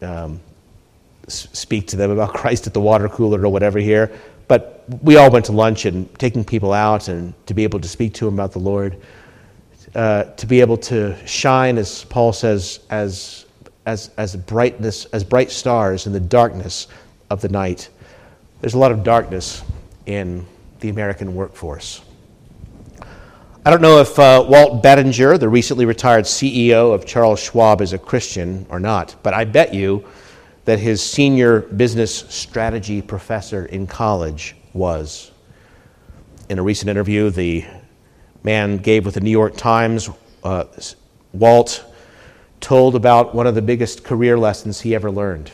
um, 0.03 0.41
speak 1.27 1.89
to 1.89 1.97
them 1.97 2.13
about 2.13 2.33
Christ 2.35 2.69
at 2.69 2.75
the 2.75 2.81
water 2.81 3.09
cooler 3.09 3.45
or 3.45 3.49
whatever 3.49 3.81
here, 3.81 4.13
but 4.47 4.85
we 5.03 5.17
all 5.17 5.33
went 5.33 5.47
to 5.47 5.53
lunch 5.53 5.85
and 5.85 6.17
taking 6.21 6.45
people 6.45 6.73
out 6.73 7.09
and 7.09 7.35
to 7.47 7.55
be 7.55 7.65
able 7.65 7.81
to 7.81 7.89
speak 7.89 8.15
to 8.15 8.27
them 8.27 8.35
about 8.35 8.53
the 8.53 8.61
Lord. 8.61 8.97
Uh, 9.97 10.25
to 10.35 10.47
be 10.47 10.61
able 10.61 10.77
to 10.77 11.17
shine, 11.27 11.79
as 11.79 12.05
Paul 12.05 12.31
says, 12.31 12.81
as, 12.91 13.47
as, 13.87 14.11
as, 14.19 14.37
brightness, 14.37 15.07
as 15.07 15.25
bright 15.25 15.51
stars 15.51 16.07
in 16.07 16.13
the 16.13 16.21
darkness 16.21 16.89
of 17.31 17.41
the 17.41 17.49
night. 17.49 17.89
There's 18.61 18.75
a 18.75 18.79
lot 18.79 18.93
of 18.93 19.03
darkness 19.03 19.65
in 20.05 20.45
the 20.81 20.91
American 20.91 21.35
workforce. 21.35 22.03
I 23.65 23.71
don't 23.71 23.81
know 23.81 23.99
if 24.01 24.19
uh, 24.19 24.45
Walt 24.47 24.83
Bettinger, 24.83 25.39
the 25.39 25.49
recently 25.49 25.87
retired 25.87 26.27
CEO 26.27 26.93
of 26.93 27.07
Charles 27.07 27.41
Schwab, 27.41 27.81
is 27.81 27.95
a 27.95 27.99
Christian 27.99 28.67
or 28.69 28.79
not, 28.79 29.17
but 29.23 29.33
I 29.33 29.47
bet 29.47 29.73
you 29.73 30.05
that 30.67 30.79
his 30.79 31.03
senior 31.03 31.61
business 31.61 32.15
strategy 32.29 33.01
professor 33.01 33.65
in 33.65 33.87
college 33.87 34.57
was. 34.75 35.31
In 36.51 36.59
a 36.59 36.63
recent 36.63 36.91
interview, 36.91 37.31
the 37.31 37.65
man 38.47 38.77
gave 38.77 39.05
with 39.05 39.15
the 39.15 39.21
New 39.21 39.31
York 39.31 39.57
Times, 39.57 40.09
uh, 40.45 40.65
Walt 41.33 41.85
told 42.61 42.95
about 42.95 43.35
one 43.35 43.45
of 43.45 43.57
the 43.57 43.61
biggest 43.61 44.05
career 44.05 44.39
lessons 44.39 44.81
he 44.81 44.95
ever 44.95 45.11
learned. 45.11 45.51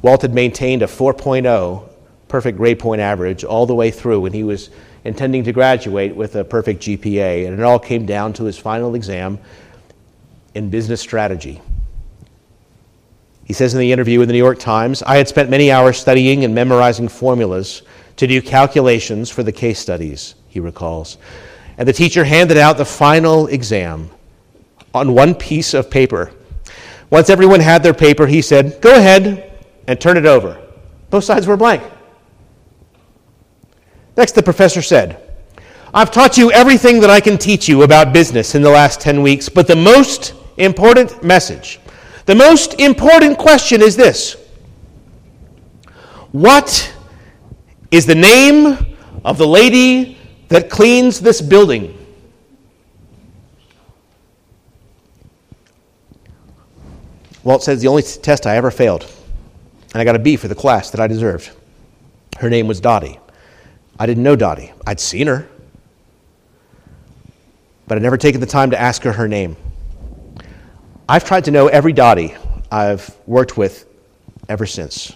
Walt 0.00 0.22
had 0.22 0.32
maintained 0.32 0.82
a 0.82 0.86
4.0 0.86 1.88
perfect 2.28 2.56
grade 2.56 2.78
point 2.78 3.00
average 3.00 3.42
all 3.42 3.66
the 3.66 3.74
way 3.74 3.90
through 3.90 4.20
when 4.20 4.32
he 4.32 4.44
was 4.44 4.70
intending 5.02 5.42
to 5.42 5.52
graduate 5.52 6.14
with 6.14 6.36
a 6.36 6.44
perfect 6.44 6.80
GPA, 6.82 7.48
and 7.48 7.58
it 7.58 7.64
all 7.64 7.80
came 7.80 8.06
down 8.06 8.32
to 8.34 8.44
his 8.44 8.56
final 8.56 8.94
exam 8.94 9.36
in 10.54 10.70
business 10.70 11.00
strategy. 11.00 11.60
He 13.44 13.52
says 13.52 13.74
in 13.74 13.80
the 13.80 13.90
interview 13.90 14.20
with 14.20 14.28
the 14.28 14.34
New 14.34 14.38
York 14.38 14.60
Times, 14.60 15.02
I 15.02 15.16
had 15.16 15.26
spent 15.26 15.50
many 15.50 15.72
hours 15.72 15.98
studying 15.98 16.44
and 16.44 16.54
memorizing 16.54 17.08
formulas 17.08 17.82
to 18.18 18.28
do 18.28 18.40
calculations 18.40 19.28
for 19.30 19.42
the 19.42 19.50
case 19.50 19.80
studies, 19.80 20.36
he 20.48 20.60
recalls 20.60 21.18
and 21.80 21.88
the 21.88 21.94
teacher 21.94 22.24
handed 22.24 22.58
out 22.58 22.76
the 22.76 22.84
final 22.84 23.46
exam 23.46 24.10
on 24.92 25.14
one 25.14 25.34
piece 25.34 25.72
of 25.72 25.90
paper. 25.90 26.30
Once 27.08 27.30
everyone 27.30 27.58
had 27.58 27.82
their 27.82 27.94
paper, 27.94 28.26
he 28.26 28.42
said, 28.42 28.82
Go 28.82 28.94
ahead 28.94 29.58
and 29.88 29.98
turn 29.98 30.18
it 30.18 30.26
over. 30.26 30.60
Both 31.08 31.24
sides 31.24 31.46
were 31.46 31.56
blank. 31.56 31.82
Next, 34.14 34.32
the 34.32 34.42
professor 34.42 34.82
said, 34.82 35.26
I've 35.94 36.10
taught 36.10 36.36
you 36.36 36.52
everything 36.52 37.00
that 37.00 37.08
I 37.08 37.18
can 37.18 37.38
teach 37.38 37.66
you 37.66 37.82
about 37.82 38.12
business 38.12 38.54
in 38.54 38.60
the 38.60 38.68
last 38.68 39.00
10 39.00 39.22
weeks, 39.22 39.48
but 39.48 39.66
the 39.66 39.74
most 39.74 40.34
important 40.58 41.24
message, 41.24 41.80
the 42.26 42.34
most 42.34 42.78
important 42.78 43.38
question 43.38 43.80
is 43.80 43.96
this 43.96 44.36
What 46.32 46.94
is 47.90 48.04
the 48.04 48.14
name 48.14 48.96
of 49.24 49.38
the 49.38 49.46
lady 49.46 50.18
that 50.50 50.68
cleans 50.68 51.20
this 51.20 51.40
building. 51.40 51.96
Walt 57.42 57.62
says 57.62 57.80
the 57.80 57.88
only 57.88 58.02
test 58.02 58.46
I 58.46 58.56
ever 58.56 58.70
failed, 58.70 59.10
and 59.94 60.00
I 60.02 60.04
got 60.04 60.14
a 60.14 60.18
B 60.18 60.36
for 60.36 60.48
the 60.48 60.54
class 60.54 60.90
that 60.90 61.00
I 61.00 61.06
deserved. 61.06 61.50
Her 62.38 62.50
name 62.50 62.66
was 62.66 62.80
Dottie. 62.80 63.18
I 63.98 64.06
didn't 64.06 64.22
know 64.22 64.36
Dottie. 64.36 64.72
I'd 64.86 65.00
seen 65.00 65.26
her, 65.26 65.48
but 67.86 67.96
I'd 67.96 68.02
never 68.02 68.18
taken 68.18 68.40
the 68.40 68.46
time 68.46 68.70
to 68.72 68.80
ask 68.80 69.02
her 69.02 69.12
her 69.12 69.28
name. 69.28 69.56
I've 71.08 71.24
tried 71.24 71.44
to 71.46 71.50
know 71.50 71.68
every 71.68 71.92
Dottie 71.92 72.34
I've 72.70 73.16
worked 73.26 73.56
with 73.56 73.86
ever 74.48 74.66
since. 74.66 75.14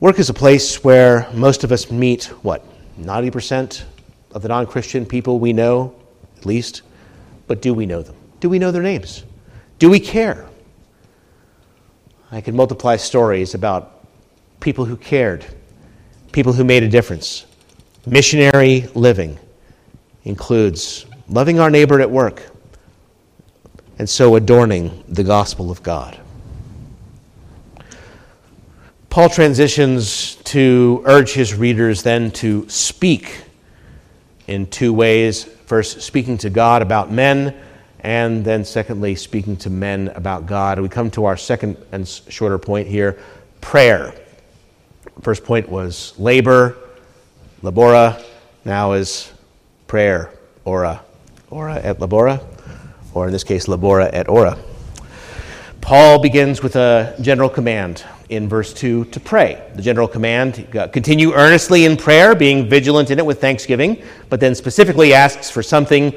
Work 0.00 0.18
is 0.18 0.28
a 0.28 0.34
place 0.34 0.82
where 0.82 1.28
most 1.32 1.62
of 1.62 1.70
us 1.70 1.90
meet, 1.90 2.24
what, 2.42 2.64
90% 3.00 3.84
of 4.32 4.42
the 4.42 4.48
non 4.48 4.66
Christian 4.66 5.06
people 5.06 5.38
we 5.38 5.52
know, 5.52 5.94
at 6.36 6.44
least? 6.44 6.82
But 7.46 7.62
do 7.62 7.72
we 7.72 7.86
know 7.86 8.02
them? 8.02 8.16
Do 8.40 8.48
we 8.48 8.58
know 8.58 8.72
their 8.72 8.82
names? 8.82 9.24
Do 9.78 9.88
we 9.88 10.00
care? 10.00 10.48
I 12.32 12.40
could 12.40 12.54
multiply 12.54 12.96
stories 12.96 13.54
about 13.54 14.04
people 14.58 14.84
who 14.84 14.96
cared, 14.96 15.46
people 16.32 16.52
who 16.52 16.64
made 16.64 16.82
a 16.82 16.88
difference. 16.88 17.46
Missionary 18.04 18.88
living 18.94 19.38
includes 20.24 21.06
loving 21.28 21.60
our 21.60 21.70
neighbor 21.70 22.00
at 22.00 22.10
work 22.10 22.42
and 23.98 24.08
so 24.08 24.34
adorning 24.34 25.04
the 25.08 25.22
gospel 25.22 25.70
of 25.70 25.82
God. 25.82 26.20
Paul 29.14 29.28
transitions 29.28 30.34
to 30.42 31.00
urge 31.04 31.34
his 31.34 31.54
readers 31.54 32.02
then 32.02 32.32
to 32.32 32.68
speak 32.68 33.44
in 34.48 34.66
two 34.66 34.92
ways. 34.92 35.44
First, 35.44 36.00
speaking 36.00 36.36
to 36.38 36.50
God 36.50 36.82
about 36.82 37.12
men, 37.12 37.54
and 38.00 38.44
then 38.44 38.64
secondly, 38.64 39.14
speaking 39.14 39.56
to 39.58 39.70
men 39.70 40.08
about 40.16 40.46
God. 40.46 40.80
We 40.80 40.88
come 40.88 41.12
to 41.12 41.26
our 41.26 41.36
second 41.36 41.76
and 41.92 42.08
shorter 42.08 42.58
point 42.58 42.88
here 42.88 43.16
prayer. 43.60 44.16
First 45.20 45.44
point 45.44 45.68
was 45.68 46.18
labor, 46.18 46.76
labora, 47.62 48.20
now 48.64 48.94
is 48.94 49.32
prayer, 49.86 50.32
ora. 50.64 51.04
Ora 51.50 51.76
et 51.76 52.00
labora, 52.00 52.42
or 53.14 53.26
in 53.26 53.32
this 53.32 53.44
case, 53.44 53.66
labora 53.66 54.10
et 54.12 54.28
ora. 54.28 54.58
Paul 55.80 56.18
begins 56.18 56.64
with 56.64 56.74
a 56.74 57.14
general 57.20 57.48
command 57.48 58.04
in 58.34 58.48
verse 58.48 58.72
2 58.72 59.06
to 59.06 59.20
pray. 59.20 59.62
The 59.74 59.82
general 59.82 60.08
command 60.08 60.66
uh, 60.76 60.88
continue 60.88 61.32
earnestly 61.32 61.84
in 61.84 61.96
prayer, 61.96 62.34
being 62.34 62.68
vigilant 62.68 63.10
in 63.10 63.18
it 63.18 63.26
with 63.26 63.40
thanksgiving, 63.40 64.02
but 64.28 64.40
then 64.40 64.54
specifically 64.54 65.14
asks 65.14 65.50
for 65.50 65.62
something 65.62 66.14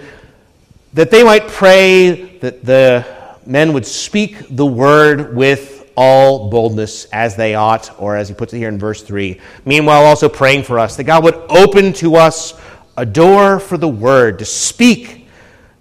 that 0.93 1.11
they 1.11 1.23
might 1.23 1.47
pray 1.47 2.37
that 2.39 2.65
the 2.65 3.05
men 3.45 3.73
would 3.73 3.85
speak 3.85 4.47
the 4.49 4.65
word 4.65 5.35
with 5.35 5.89
all 5.95 6.49
boldness 6.49 7.05
as 7.05 7.35
they 7.35 7.55
ought, 7.55 7.99
or 7.99 8.15
as 8.15 8.27
he 8.27 8.33
puts 8.33 8.53
it 8.53 8.57
here 8.57 8.69
in 8.69 8.77
verse 8.77 9.01
3. 9.01 9.39
Meanwhile, 9.65 10.03
also 10.03 10.29
praying 10.29 10.63
for 10.63 10.77
us 10.77 10.95
that 10.97 11.05
God 11.05 11.23
would 11.23 11.35
open 11.49 11.93
to 11.93 12.15
us 12.15 12.59
a 12.97 13.05
door 13.05 13.59
for 13.59 13.77
the 13.77 13.87
word 13.87 14.39
to 14.39 14.45
speak 14.45 15.27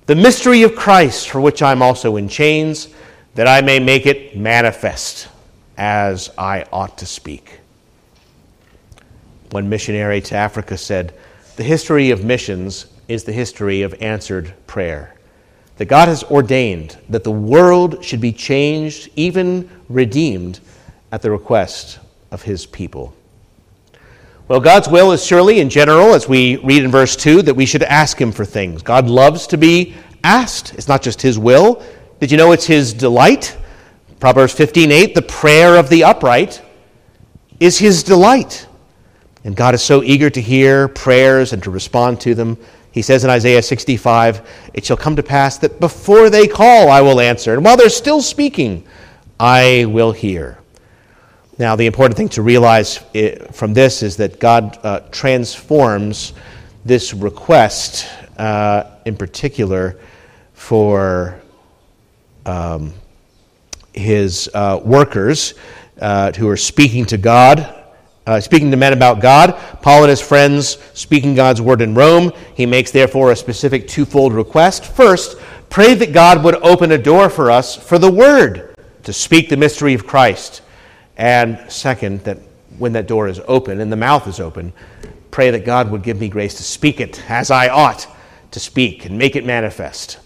the 0.06 0.14
mystery 0.14 0.62
of 0.62 0.74
Christ, 0.74 1.28
for 1.28 1.40
which 1.40 1.62
I'm 1.62 1.82
also 1.82 2.16
in 2.16 2.28
chains, 2.28 2.88
that 3.34 3.46
I 3.46 3.60
may 3.60 3.78
make 3.78 4.06
it 4.06 4.36
manifest 4.36 5.28
as 5.76 6.30
I 6.38 6.64
ought 6.72 6.98
to 6.98 7.06
speak. 7.06 7.60
One 9.50 9.68
missionary 9.68 10.20
to 10.22 10.34
Africa 10.34 10.76
said, 10.76 11.14
The 11.56 11.62
history 11.62 12.10
of 12.10 12.24
missions 12.24 12.86
is 13.08 13.24
the 13.24 13.32
history 13.32 13.82
of 13.82 13.94
answered 14.00 14.52
prayer. 14.66 15.14
That 15.76 15.86
God 15.86 16.08
has 16.08 16.24
ordained 16.24 16.98
that 17.08 17.24
the 17.24 17.30
world 17.30 18.04
should 18.04 18.20
be 18.20 18.32
changed, 18.32 19.10
even 19.14 19.68
redeemed, 19.88 20.60
at 21.12 21.22
the 21.22 21.30
request 21.30 21.98
of 22.30 22.42
his 22.42 22.66
people. 22.66 23.14
Well, 24.48 24.60
God's 24.60 24.88
will 24.88 25.10
is 25.10 25.24
surely, 25.24 25.58
in 25.58 25.68
general, 25.68 26.14
as 26.14 26.28
we 26.28 26.56
read 26.58 26.84
in 26.84 26.90
verse 26.90 27.16
2, 27.16 27.42
that 27.42 27.54
we 27.54 27.66
should 27.66 27.82
ask 27.82 28.20
Him 28.20 28.30
for 28.30 28.44
things. 28.44 28.80
God 28.80 29.08
loves 29.08 29.48
to 29.48 29.56
be 29.56 29.94
asked. 30.22 30.72
It's 30.74 30.86
not 30.86 31.02
just 31.02 31.20
His 31.20 31.36
will. 31.36 31.82
Did 32.20 32.30
you 32.30 32.36
know 32.36 32.52
it's 32.52 32.64
His 32.64 32.92
delight? 32.94 33.56
Proverbs 34.20 34.54
15:8, 34.54 35.14
the 35.14 35.22
prayer 35.22 35.76
of 35.76 35.88
the 35.88 36.04
upright 36.04 36.62
is 37.60 37.78
His 37.78 38.02
delight. 38.02 38.66
And 39.44 39.54
God 39.54 39.74
is 39.74 39.82
so 39.82 40.02
eager 40.02 40.28
to 40.30 40.40
hear 40.40 40.88
prayers 40.88 41.52
and 41.52 41.62
to 41.62 41.70
respond 41.70 42.20
to 42.22 42.34
them. 42.34 42.58
He 42.90 43.02
says 43.02 43.22
in 43.24 43.30
Isaiah 43.30 43.62
65, 43.62 44.40
It 44.74 44.84
shall 44.84 44.96
come 44.96 45.16
to 45.16 45.22
pass 45.22 45.58
that 45.58 45.78
before 45.78 46.30
they 46.30 46.48
call, 46.48 46.88
I 46.88 47.00
will 47.00 47.20
answer. 47.20 47.54
And 47.54 47.64
while 47.64 47.76
they're 47.76 47.88
still 47.88 48.22
speaking, 48.22 48.84
I 49.38 49.84
will 49.86 50.12
hear. 50.12 50.58
Now, 51.58 51.76
the 51.76 51.86
important 51.86 52.16
thing 52.16 52.28
to 52.30 52.42
realize 52.42 53.00
eh, 53.14 53.36
from 53.52 53.72
this 53.72 54.02
is 54.02 54.16
that 54.16 54.40
God 54.40 54.78
uh, 54.82 55.00
transforms 55.10 56.32
this 56.84 57.14
request 57.14 58.08
uh, 58.38 58.84
in 59.04 59.16
particular 59.16 59.98
for 60.54 61.40
um, 62.46 62.92
his 63.96 64.48
uh, 64.54 64.80
workers 64.84 65.54
uh, 66.00 66.32
who 66.32 66.48
are 66.48 66.56
speaking 66.56 67.04
to 67.06 67.18
God. 67.18 67.72
Uh, 68.26 68.40
speaking 68.40 68.72
to 68.72 68.76
men 68.76 68.92
about 68.92 69.20
God, 69.20 69.56
Paul 69.82 70.02
and 70.02 70.10
his 70.10 70.20
friends 70.20 70.78
speaking 70.94 71.36
God's 71.36 71.62
word 71.62 71.80
in 71.80 71.94
Rome. 71.94 72.32
He 72.56 72.66
makes, 72.66 72.90
therefore, 72.90 73.30
a 73.30 73.36
specific 73.36 73.86
twofold 73.86 74.32
request. 74.32 74.84
First, 74.84 75.38
pray 75.70 75.94
that 75.94 76.12
God 76.12 76.42
would 76.42 76.56
open 76.56 76.90
a 76.90 76.98
door 76.98 77.30
for 77.30 77.52
us 77.52 77.76
for 77.76 77.98
the 77.98 78.10
word 78.10 78.74
to 79.04 79.12
speak 79.12 79.48
the 79.48 79.56
mystery 79.56 79.94
of 79.94 80.08
Christ 80.08 80.62
and 81.16 81.58
second, 81.70 82.24
that 82.24 82.38
when 82.78 82.92
that 82.92 83.06
door 83.06 83.28
is 83.28 83.40
open 83.46 83.80
and 83.80 83.90
the 83.90 83.96
mouth 83.96 84.26
is 84.26 84.40
open, 84.40 84.72
pray 85.30 85.50
that 85.50 85.64
God 85.64 85.90
would 85.90 86.02
give 86.02 86.20
me 86.20 86.28
grace 86.28 86.54
to 86.56 86.62
speak 86.62 87.00
it 87.00 87.22
as 87.30 87.50
I 87.50 87.68
ought 87.68 88.06
to 88.50 88.60
speak 88.60 89.06
and 89.06 89.16
make 89.16 89.36
it 89.36 89.44
manifest. 89.44 90.18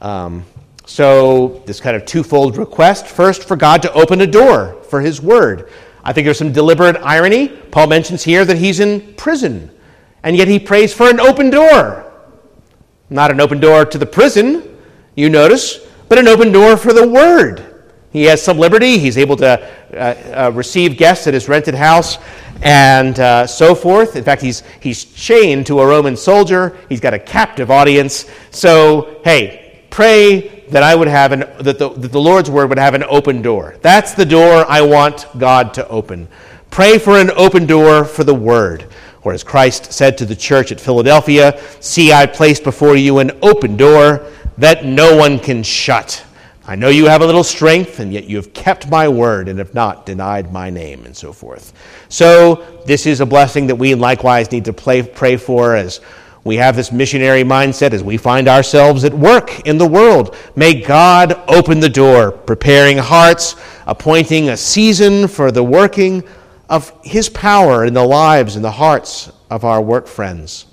Um, 0.00 0.44
so, 0.88 1.62
this 1.66 1.80
kind 1.80 1.94
of 1.94 2.06
twofold 2.06 2.56
request 2.56 3.06
first, 3.06 3.44
for 3.44 3.56
God 3.56 3.82
to 3.82 3.92
open 3.92 4.22
a 4.22 4.26
door 4.26 4.78
for 4.88 5.02
His 5.02 5.20
Word. 5.20 5.70
I 6.02 6.14
think 6.14 6.24
there's 6.24 6.38
some 6.38 6.50
deliberate 6.50 6.96
irony. 6.96 7.48
Paul 7.48 7.88
mentions 7.88 8.24
here 8.24 8.42
that 8.46 8.56
he's 8.56 8.80
in 8.80 9.12
prison, 9.16 9.70
and 10.22 10.34
yet 10.34 10.48
he 10.48 10.58
prays 10.58 10.94
for 10.94 11.10
an 11.10 11.20
open 11.20 11.50
door. 11.50 12.10
Not 13.10 13.30
an 13.30 13.38
open 13.38 13.60
door 13.60 13.84
to 13.84 13.98
the 13.98 14.06
prison, 14.06 14.78
you 15.14 15.28
notice, 15.28 15.86
but 16.08 16.16
an 16.16 16.26
open 16.26 16.52
door 16.52 16.78
for 16.78 16.94
the 16.94 17.06
Word. 17.06 17.84
He 18.10 18.24
has 18.24 18.42
some 18.42 18.56
liberty. 18.56 18.96
He's 18.96 19.18
able 19.18 19.36
to 19.36 19.70
uh, 19.92 20.46
uh, 20.46 20.52
receive 20.54 20.96
guests 20.96 21.26
at 21.26 21.34
his 21.34 21.50
rented 21.50 21.74
house 21.74 22.16
and 22.62 23.20
uh, 23.20 23.46
so 23.46 23.74
forth. 23.74 24.16
In 24.16 24.24
fact, 24.24 24.40
he's, 24.40 24.62
he's 24.80 25.04
chained 25.04 25.66
to 25.66 25.80
a 25.80 25.86
Roman 25.86 26.16
soldier. 26.16 26.78
He's 26.88 27.00
got 27.00 27.12
a 27.12 27.18
captive 27.18 27.70
audience. 27.70 28.24
So, 28.50 29.20
hey, 29.22 29.67
pray 29.98 30.62
that 30.68 30.84
I 30.84 30.94
would 30.94 31.08
have 31.08 31.32
an, 31.32 31.40
that 31.58 31.80
the, 31.80 31.88
that 31.88 32.12
the 32.12 32.20
Lord's 32.20 32.48
word 32.48 32.68
would 32.68 32.78
have 32.78 32.94
an 32.94 33.02
open 33.08 33.42
door. 33.42 33.74
That's 33.82 34.14
the 34.14 34.24
door 34.24 34.64
I 34.68 34.80
want 34.80 35.26
God 35.38 35.74
to 35.74 35.88
open. 35.88 36.28
Pray 36.70 36.98
for 36.98 37.18
an 37.18 37.32
open 37.32 37.66
door 37.66 38.04
for 38.04 38.22
the 38.22 38.32
word. 38.32 38.86
Or 39.22 39.32
as 39.32 39.42
Christ 39.42 39.92
said 39.92 40.16
to 40.18 40.24
the 40.24 40.36
church 40.36 40.70
at 40.70 40.78
Philadelphia, 40.78 41.60
See, 41.80 42.12
I 42.12 42.26
placed 42.26 42.62
before 42.62 42.94
you 42.94 43.18
an 43.18 43.32
open 43.42 43.76
door 43.76 44.24
that 44.56 44.84
no 44.84 45.16
one 45.16 45.40
can 45.40 45.64
shut. 45.64 46.24
I 46.64 46.76
know 46.76 46.90
you 46.90 47.06
have 47.06 47.22
a 47.22 47.26
little 47.26 47.42
strength, 47.42 47.98
and 47.98 48.12
yet 48.12 48.26
you 48.26 48.36
have 48.36 48.52
kept 48.52 48.88
my 48.88 49.08
word 49.08 49.48
and 49.48 49.58
have 49.58 49.74
not 49.74 50.06
denied 50.06 50.52
my 50.52 50.70
name, 50.70 51.06
and 51.06 51.16
so 51.16 51.32
forth. 51.32 51.72
So, 52.08 52.82
this 52.86 53.04
is 53.04 53.20
a 53.20 53.26
blessing 53.26 53.66
that 53.66 53.74
we 53.74 53.96
likewise 53.96 54.52
need 54.52 54.66
to 54.66 54.72
play, 54.72 55.02
pray 55.02 55.36
for 55.36 55.74
as 55.74 56.00
we 56.44 56.56
have 56.56 56.76
this 56.76 56.92
missionary 56.92 57.42
mindset 57.42 57.92
as 57.92 58.02
we 58.02 58.16
find 58.16 58.48
ourselves 58.48 59.04
at 59.04 59.12
work 59.12 59.60
in 59.66 59.76
the 59.78 59.86
world. 59.86 60.36
May 60.56 60.80
God 60.80 61.42
open 61.48 61.80
the 61.80 61.88
door, 61.88 62.30
preparing 62.30 62.96
hearts, 62.96 63.56
appointing 63.86 64.48
a 64.50 64.56
season 64.56 65.28
for 65.28 65.50
the 65.50 65.64
working 65.64 66.22
of 66.68 66.92
His 67.02 67.28
power 67.28 67.84
in 67.84 67.94
the 67.94 68.04
lives 68.04 68.56
and 68.56 68.64
the 68.64 68.70
hearts 68.70 69.32
of 69.50 69.64
our 69.64 69.82
work 69.82 70.06
friends. 70.06 70.66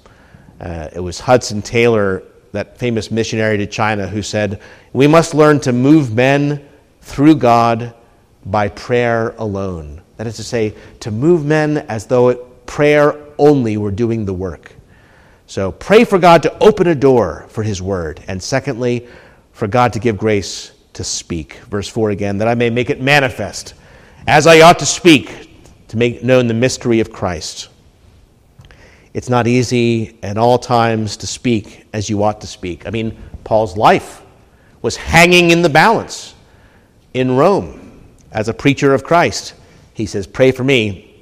Uh, 0.59 0.89
it 0.93 0.99
was 0.99 1.19
Hudson 1.19 1.61
Taylor 1.61 2.23
that 2.51 2.77
famous 2.77 3.11
missionary 3.11 3.57
to 3.57 3.67
China 3.67 4.07
who 4.07 4.21
said, 4.21 4.61
We 4.93 5.07
must 5.07 5.33
learn 5.33 5.59
to 5.61 5.73
move 5.73 6.15
men 6.15 6.67
through 7.01 7.35
God 7.35 7.93
by 8.45 8.69
prayer 8.69 9.35
alone. 9.37 10.01
That 10.17 10.27
is 10.27 10.37
to 10.37 10.43
say, 10.43 10.73
to 11.01 11.11
move 11.11 11.45
men 11.45 11.79
as 11.89 12.07
though 12.07 12.33
prayer 12.65 13.15
only 13.37 13.77
were 13.77 13.91
doing 13.91 14.25
the 14.25 14.33
work. 14.33 14.73
So 15.47 15.71
pray 15.71 16.03
for 16.03 16.17
God 16.17 16.43
to 16.43 16.63
open 16.63 16.87
a 16.87 16.95
door 16.95 17.45
for 17.49 17.63
His 17.63 17.81
word. 17.81 18.23
And 18.27 18.41
secondly, 18.41 19.07
for 19.51 19.67
God 19.67 19.93
to 19.93 19.99
give 19.99 20.17
grace 20.17 20.71
to 20.93 21.03
speak. 21.03 21.55
Verse 21.69 21.87
4 21.87 22.09
again, 22.09 22.37
that 22.39 22.47
I 22.47 22.55
may 22.55 22.69
make 22.69 22.89
it 22.89 23.01
manifest 23.01 23.73
as 24.27 24.47
I 24.47 24.61
ought 24.61 24.79
to 24.79 24.85
speak 24.85 25.49
to 25.89 25.97
make 25.97 26.23
known 26.23 26.47
the 26.47 26.53
mystery 26.53 26.99
of 26.99 27.11
Christ 27.11 27.69
it's 29.15 29.29
not 29.29 29.47
easy 29.47 30.17
at 30.23 30.37
all 30.37 30.59
times 30.59 31.15
to 31.17 31.25
speak 31.25 31.87
as 31.93 32.09
you 32.09 32.21
ought 32.21 32.41
to 32.41 32.47
speak. 32.47 32.85
I 32.85 32.89
mean, 32.89 33.17
Paul's 33.45 33.77
life 33.77 34.21
was 34.81 34.97
hanging 34.97 35.51
in 35.51 35.61
the 35.61 35.69
balance 35.69 36.35
in 37.13 37.37
Rome 37.37 38.03
as 38.33 38.49
a 38.49 38.53
preacher 38.53 38.93
of 38.93 39.05
Christ. 39.05 39.53
He 39.93 40.05
says, 40.05 40.27
Pray 40.27 40.51
for 40.51 40.65
me 40.65 41.15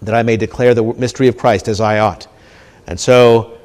that 0.00 0.14
I 0.14 0.22
may 0.22 0.38
declare 0.38 0.72
the 0.72 0.84
mystery 0.94 1.28
of 1.28 1.36
Christ 1.36 1.68
as 1.68 1.82
I 1.82 1.98
ought. 1.98 2.28
And 2.86 2.98
so 2.98 3.58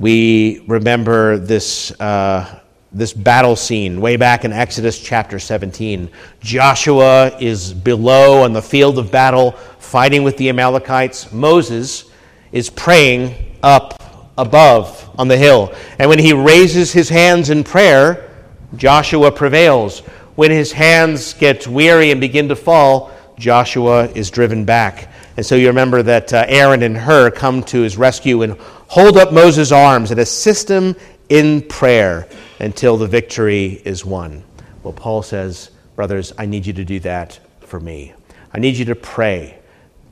we 0.00 0.64
remember 0.66 1.36
this, 1.36 1.92
uh, 2.00 2.60
this 2.90 3.12
battle 3.12 3.54
scene 3.54 4.00
way 4.00 4.16
back 4.16 4.46
in 4.46 4.52
Exodus 4.52 4.98
chapter 4.98 5.38
17. 5.38 6.10
Joshua 6.40 7.36
is 7.38 7.74
below 7.74 8.42
on 8.42 8.54
the 8.54 8.62
field 8.62 8.98
of 8.98 9.12
battle 9.12 9.52
fighting 9.78 10.22
with 10.22 10.38
the 10.38 10.48
Amalekites. 10.48 11.30
Moses 11.32 12.10
is 12.50 12.70
praying 12.70 13.54
up 13.62 14.02
above 14.38 15.10
on 15.18 15.28
the 15.28 15.36
hill. 15.36 15.70
And 15.98 16.08
when 16.08 16.18
he 16.18 16.32
raises 16.32 16.92
his 16.92 17.10
hands 17.10 17.50
in 17.50 17.62
prayer, 17.62 18.30
Joshua 18.76 19.30
prevails. 19.30 19.98
When 20.34 20.50
his 20.50 20.72
hands 20.72 21.34
get 21.34 21.66
weary 21.66 22.10
and 22.10 22.22
begin 22.22 22.48
to 22.48 22.56
fall, 22.56 23.10
Joshua 23.38 24.06
is 24.14 24.30
driven 24.30 24.64
back. 24.64 25.12
And 25.40 25.46
so 25.46 25.54
you 25.54 25.68
remember 25.68 26.02
that 26.02 26.34
uh, 26.34 26.44
Aaron 26.48 26.82
and 26.82 26.94
Hur 26.94 27.30
come 27.30 27.62
to 27.62 27.80
his 27.80 27.96
rescue 27.96 28.42
and 28.42 28.58
hold 28.88 29.16
up 29.16 29.32
Moses' 29.32 29.72
arms 29.72 30.10
and 30.10 30.20
assist 30.20 30.70
him 30.70 30.94
in 31.30 31.62
prayer 31.62 32.28
until 32.58 32.98
the 32.98 33.06
victory 33.06 33.80
is 33.86 34.04
won. 34.04 34.44
Well, 34.82 34.92
Paul 34.92 35.22
says, 35.22 35.70
Brothers, 35.96 36.34
I 36.36 36.44
need 36.44 36.66
you 36.66 36.74
to 36.74 36.84
do 36.84 37.00
that 37.00 37.40
for 37.60 37.80
me. 37.80 38.12
I 38.52 38.58
need 38.58 38.76
you 38.76 38.84
to 38.84 38.94
pray 38.94 39.58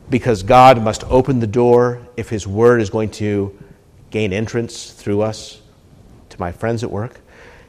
because 0.09 0.43
God 0.43 0.83
must 0.83 1.05
open 1.05 1.41
the 1.41 1.47
door 1.47 2.09
if 2.17 2.31
His 2.31 2.47
word 2.47 2.81
is 2.81 2.89
going 2.89 3.11
to 3.11 3.55
gain 4.09 4.33
entrance 4.33 4.93
through 4.93 5.21
us 5.21 5.61
to 6.31 6.41
my 6.41 6.53
friends 6.53 6.83
at 6.83 6.91
work. 6.91 7.21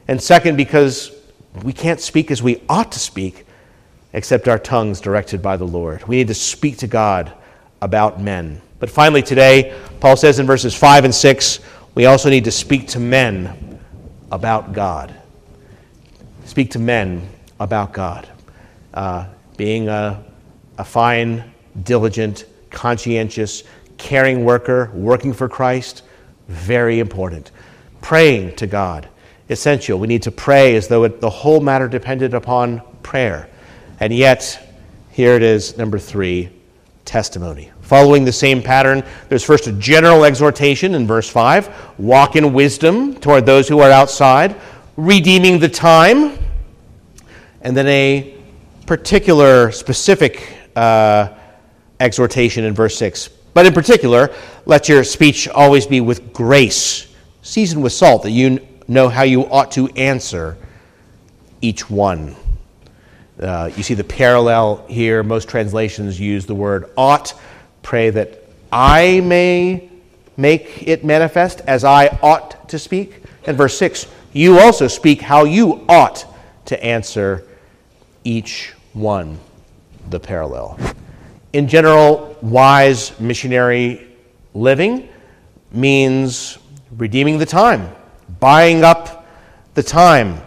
And 0.08 0.22
second, 0.22 0.56
because 0.56 1.14
we 1.62 1.74
can't 1.74 2.00
speak 2.00 2.30
as 2.30 2.42
we 2.42 2.62
ought 2.70 2.90
to 2.92 2.98
speak 2.98 3.44
except 4.14 4.48
our 4.48 4.58
tongues 4.58 4.98
directed 4.98 5.42
by 5.42 5.58
the 5.58 5.66
Lord. 5.66 6.08
We 6.08 6.16
need 6.16 6.28
to 6.28 6.34
speak 6.34 6.78
to 6.78 6.86
God 6.86 7.34
about 7.80 8.20
men. 8.20 8.60
But 8.78 8.90
finally, 8.90 9.22
today, 9.22 9.78
Paul 10.00 10.16
says 10.16 10.38
in 10.38 10.46
verses 10.46 10.74
5 10.74 11.04
and 11.04 11.14
6, 11.14 11.60
we 11.94 12.06
also 12.06 12.30
need 12.30 12.44
to 12.44 12.50
speak 12.50 12.88
to 12.88 13.00
men 13.00 13.78
about 14.30 14.72
God. 14.72 15.14
Speak 16.44 16.70
to 16.72 16.78
men 16.78 17.28
about 17.58 17.92
God. 17.92 18.28
Uh, 18.94 19.26
being 19.56 19.88
a, 19.88 20.22
a 20.78 20.84
fine, 20.84 21.52
diligent, 21.82 22.46
conscientious, 22.70 23.64
caring 23.98 24.44
worker, 24.44 24.90
working 24.94 25.32
for 25.32 25.48
Christ, 25.48 26.02
very 26.48 26.98
important. 27.00 27.50
Praying 28.00 28.56
to 28.56 28.66
God, 28.66 29.08
essential. 29.50 29.98
We 29.98 30.06
need 30.06 30.22
to 30.22 30.30
pray 30.30 30.74
as 30.76 30.88
though 30.88 31.04
it, 31.04 31.20
the 31.20 31.30
whole 31.30 31.60
matter 31.60 31.86
depended 31.86 32.32
upon 32.32 32.80
prayer. 33.02 33.48
And 34.00 34.12
yet, 34.12 34.74
here 35.10 35.34
it 35.34 35.42
is, 35.42 35.76
number 35.76 35.98
three 35.98 36.48
testimony. 37.10 37.72
Following 37.80 38.24
the 38.24 38.32
same 38.32 38.62
pattern, 38.62 39.02
there's 39.28 39.42
first 39.42 39.66
a 39.66 39.72
general 39.72 40.24
exhortation 40.24 40.94
in 40.94 41.08
verse 41.08 41.28
5 41.28 41.98
walk 41.98 42.36
in 42.36 42.52
wisdom 42.52 43.16
toward 43.16 43.44
those 43.44 43.66
who 43.66 43.80
are 43.80 43.90
outside, 43.90 44.54
redeeming 44.96 45.58
the 45.58 45.68
time, 45.68 46.38
and 47.62 47.76
then 47.76 47.88
a 47.88 48.38
particular, 48.86 49.72
specific 49.72 50.56
uh, 50.76 51.30
exhortation 51.98 52.62
in 52.64 52.74
verse 52.74 52.96
6. 52.96 53.28
But 53.54 53.66
in 53.66 53.72
particular, 53.72 54.32
let 54.64 54.88
your 54.88 55.02
speech 55.02 55.48
always 55.48 55.88
be 55.88 56.00
with 56.00 56.32
grace, 56.32 57.12
seasoned 57.42 57.82
with 57.82 57.92
salt, 57.92 58.22
that 58.22 58.30
you 58.30 58.64
know 58.86 59.08
how 59.08 59.24
you 59.24 59.50
ought 59.50 59.72
to 59.72 59.88
answer 59.96 60.56
each 61.60 61.90
one. 61.90 62.36
Uh, 63.40 63.70
you 63.76 63.82
see 63.82 63.94
the 63.94 64.04
parallel 64.04 64.84
here. 64.88 65.22
Most 65.22 65.48
translations 65.48 66.20
use 66.20 66.46
the 66.46 66.54
word 66.54 66.90
ought. 66.96 67.32
Pray 67.82 68.10
that 68.10 68.44
I 68.70 69.20
may 69.20 69.90
make 70.36 70.86
it 70.86 71.04
manifest 71.04 71.60
as 71.62 71.84
I 71.84 72.08
ought 72.22 72.68
to 72.68 72.78
speak. 72.78 73.22
And 73.46 73.56
verse 73.56 73.76
6 73.78 74.06
you 74.32 74.60
also 74.60 74.86
speak 74.86 75.20
how 75.20 75.44
you 75.44 75.84
ought 75.88 76.24
to 76.66 76.84
answer 76.84 77.44
each 78.22 78.72
one. 78.92 79.38
The 80.08 80.20
parallel. 80.20 80.78
In 81.52 81.68
general, 81.68 82.36
wise 82.42 83.18
missionary 83.20 84.06
living 84.54 85.08
means 85.72 86.58
redeeming 86.96 87.38
the 87.38 87.46
time, 87.46 87.90
buying 88.40 88.84
up 88.84 89.26
the 89.74 89.82
time 89.82 90.40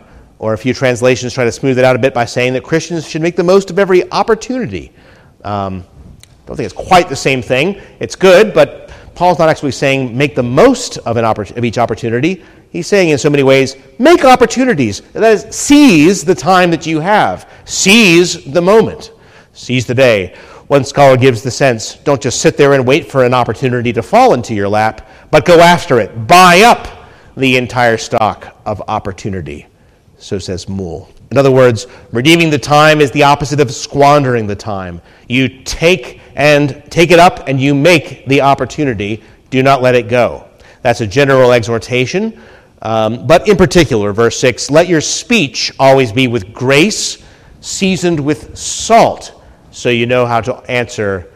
or 0.44 0.52
a 0.54 0.58
few 0.58 0.74
translations 0.74 1.32
try 1.34 1.46
to 1.46 1.52
smooth 1.54 1.80
it 1.80 1.86
out 1.86 1.96
a 1.96 2.00
bit 2.00 2.14
by 2.14 2.26
saying 2.26 2.52
that 2.52 2.66
Christians 2.66 3.08
should 3.08 3.22
make 3.22 3.38
the 3.38 3.44
most 3.44 3.70
of 3.70 3.80
every 3.80 4.12
opportunity. 4.12 4.92
Um, 5.46 5.86
don't 6.46 6.58
think 6.58 6.66
it's 6.66 6.74
quite 6.74 7.08
the 7.08 7.16
same 7.16 7.42
thing. 7.42 7.82
It's 8.02 8.18
good, 8.18 8.54
but 8.54 8.92
Paul's 9.16 9.40
not 9.40 9.48
actually 9.48 9.72
saying 9.72 10.18
make 10.18 10.36
the 10.36 10.44
most 10.44 10.98
of, 10.98 11.16
an 11.16 11.24
oppor- 11.24 11.56
of 11.56 11.64
each 11.64 11.78
opportunity. 11.78 12.44
He's 12.72 12.88
saying 12.88 13.12
in 13.12 13.18
so 13.18 13.30
many 13.30 13.44
ways, 13.44 13.78
make 14.00 14.26
opportunities. 14.26 15.00
That 15.14 15.24
is, 15.24 15.56
seize 15.56 16.26
the 16.26 16.36
time 16.36 16.72
that 16.72 16.86
you 16.86 17.00
have, 17.00 17.50
seize 17.64 18.44
the 18.44 18.62
moment, 18.62 19.14
seize 19.54 19.86
the 19.86 19.96
day. 19.96 20.36
One 20.68 20.84
scholar 20.84 21.16
gives 21.16 21.42
the 21.42 21.52
sense 21.52 21.96
don't 21.96 22.22
just 22.22 22.42
sit 22.42 22.58
there 22.58 22.74
and 22.74 22.86
wait 22.86 23.10
for 23.10 23.24
an 23.24 23.34
opportunity 23.34 23.94
to 23.94 24.04
fall 24.04 24.34
into 24.34 24.54
your 24.54 24.68
lap, 24.68 25.10
but 25.32 25.46
go 25.46 25.62
after 25.62 26.02
it. 26.02 26.28
Buy 26.28 26.64
up 26.66 27.08
the 27.38 27.56
entire 27.56 27.98
stock 27.98 28.58
of 28.66 28.82
opportunity 28.90 29.68
so 30.24 30.40
says 30.40 30.70
Moule. 30.70 31.10
In 31.32 31.38
other 31.38 31.52
words, 31.52 31.88
redeeming 32.12 32.50
the 32.50 32.58
time 32.58 33.02
is 33.02 33.12
the 33.12 33.24
opposite 33.24 33.60
of 33.60 33.72
squandering 33.72 34.48
the 34.48 34.56
time. 34.56 35.02
You 35.28 35.64
take 35.64 36.22
and 36.36 36.84
take 36.90 37.12
it 37.12 37.20
up 37.20 37.48
and 37.48 37.60
you 37.60 37.76
make 37.76 38.26
the 38.28 38.42
opportunity. 38.42 39.22
Do 39.50 39.62
not 39.62 39.82
let 39.82 39.96
it 39.96 40.08
go. 40.08 40.48
That's 40.82 41.02
a 41.02 41.08
general 41.08 41.52
exhortation. 41.52 42.42
Um, 42.82 43.28
but 43.28 43.48
in 43.48 43.58
particular, 43.58 44.14
verse 44.14 44.40
6 44.40 44.72
let 44.72 44.88
your 44.88 45.02
speech 45.02 45.72
always 45.78 46.12
be 46.12 46.28
with 46.28 46.54
grace, 46.54 47.24
seasoned 47.62 48.20
with 48.20 48.58
salt, 48.58 49.42
so 49.72 49.90
you 49.90 50.06
know 50.06 50.26
how 50.26 50.42
to 50.42 50.56
answer 50.72 51.32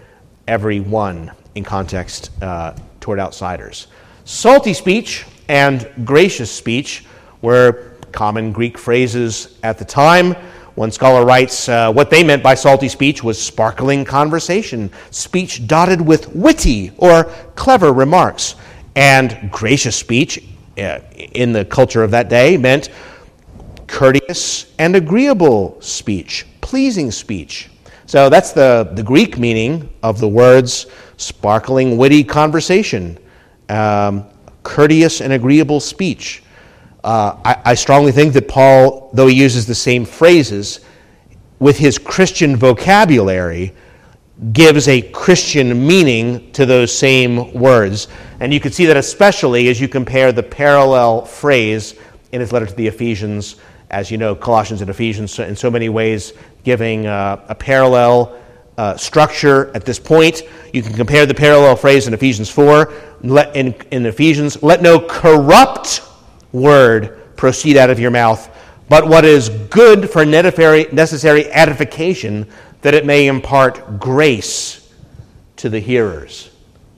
every 0.47 0.79
one 0.79 1.31
in 1.55 1.63
context 1.63 2.31
uh, 2.41 2.73
toward 2.99 3.19
outsiders. 3.19 3.87
Salty 4.25 4.73
speech 4.73 5.25
and 5.49 5.89
gracious 6.03 6.51
speech 6.51 7.05
were 7.41 7.96
common 8.11 8.51
Greek 8.51 8.77
phrases 8.77 9.57
at 9.63 9.77
the 9.77 9.85
time. 9.85 10.35
One 10.75 10.91
scholar 10.91 11.25
writes 11.25 11.67
uh, 11.69 11.91
what 11.91 12.11
they 12.11 12.23
meant 12.23 12.43
by 12.43 12.53
salty 12.53 12.87
speech 12.87 13.23
was 13.23 13.41
sparkling 13.41 14.05
conversation, 14.05 14.91
speech 15.09 15.65
dotted 15.65 15.99
with 15.99 16.35
witty 16.35 16.91
or 16.97 17.25
clever 17.55 17.91
remarks. 17.91 18.55
And 18.95 19.49
gracious 19.51 19.95
speech, 19.95 20.43
uh, 20.77 20.99
in 21.15 21.51
the 21.51 21.65
culture 21.65 22.03
of 22.03 22.11
that 22.11 22.29
day, 22.29 22.57
meant 22.57 22.89
courteous 23.87 24.73
and 24.77 24.95
agreeable 24.95 25.81
speech, 25.81 26.45
pleasing 26.61 27.09
speech. 27.09 27.69
So 28.05 28.29
that's 28.29 28.51
the, 28.51 28.89
the 28.93 29.03
Greek 29.03 29.37
meaning 29.37 29.89
of 30.03 30.19
the 30.19 30.27
words 30.27 30.85
sparkling, 31.17 31.97
witty 31.97 32.23
conversation, 32.23 33.17
um, 33.69 34.25
courteous 34.63 35.21
and 35.21 35.33
agreeable 35.33 35.79
speech. 35.79 36.43
Uh, 37.07 37.39
I, 37.45 37.71
I 37.71 37.73
strongly 37.75 38.11
think 38.11 38.33
that 38.33 38.49
Paul, 38.49 39.09
though 39.13 39.27
he 39.27 39.35
uses 39.37 39.65
the 39.65 39.73
same 39.73 40.03
phrases, 40.03 40.81
with 41.57 41.77
his 41.77 41.97
Christian 41.97 42.57
vocabulary, 42.57 43.73
gives 44.51 44.89
a 44.89 45.01
Christian 45.01 45.87
meaning 45.87 46.51
to 46.51 46.65
those 46.65 46.93
same 46.93 47.53
words. 47.53 48.09
And 48.41 48.53
you 48.53 48.59
can 48.59 48.73
see 48.73 48.85
that 48.87 48.97
especially 48.97 49.69
as 49.69 49.79
you 49.79 49.87
compare 49.87 50.33
the 50.33 50.43
parallel 50.43 51.23
phrase 51.23 51.95
in 52.33 52.41
his 52.41 52.51
letter 52.51 52.65
to 52.65 52.75
the 52.75 52.87
Ephesians, 52.87 53.55
as 53.89 54.11
you 54.11 54.17
know, 54.17 54.35
Colossians 54.35 54.81
and 54.81 54.89
Ephesians, 54.89 55.39
in 55.39 55.55
so 55.55 55.71
many 55.71 55.87
ways, 55.87 56.33
giving 56.65 57.07
uh, 57.07 57.41
a 57.47 57.55
parallel 57.55 58.37
uh, 58.77 58.97
structure 58.97 59.71
at 59.73 59.85
this 59.85 59.97
point. 59.97 60.41
You 60.73 60.81
can 60.81 60.93
compare 60.93 61.25
the 61.25 61.33
parallel 61.33 61.77
phrase 61.77 62.05
in 62.05 62.13
Ephesians 62.13 62.49
4. 62.49 62.93
Let, 63.21 63.55
in, 63.55 63.73
in 63.91 64.05
Ephesians, 64.05 64.61
let 64.61 64.81
no 64.81 64.99
corrupt 64.99 66.01
word 66.51 67.35
proceed 67.35 67.77
out 67.77 67.89
of 67.89 67.99
your 67.99 68.11
mouth, 68.11 68.49
but 68.89 69.07
what 69.07 69.25
is 69.25 69.49
good 69.49 70.09
for 70.09 70.25
necessary 70.25 71.51
edification, 71.51 72.47
that 72.81 72.93
it 72.93 73.05
may 73.05 73.27
impart 73.27 73.99
grace 73.99 74.91
to 75.57 75.69
the 75.69 75.79
hearers. 75.79 76.49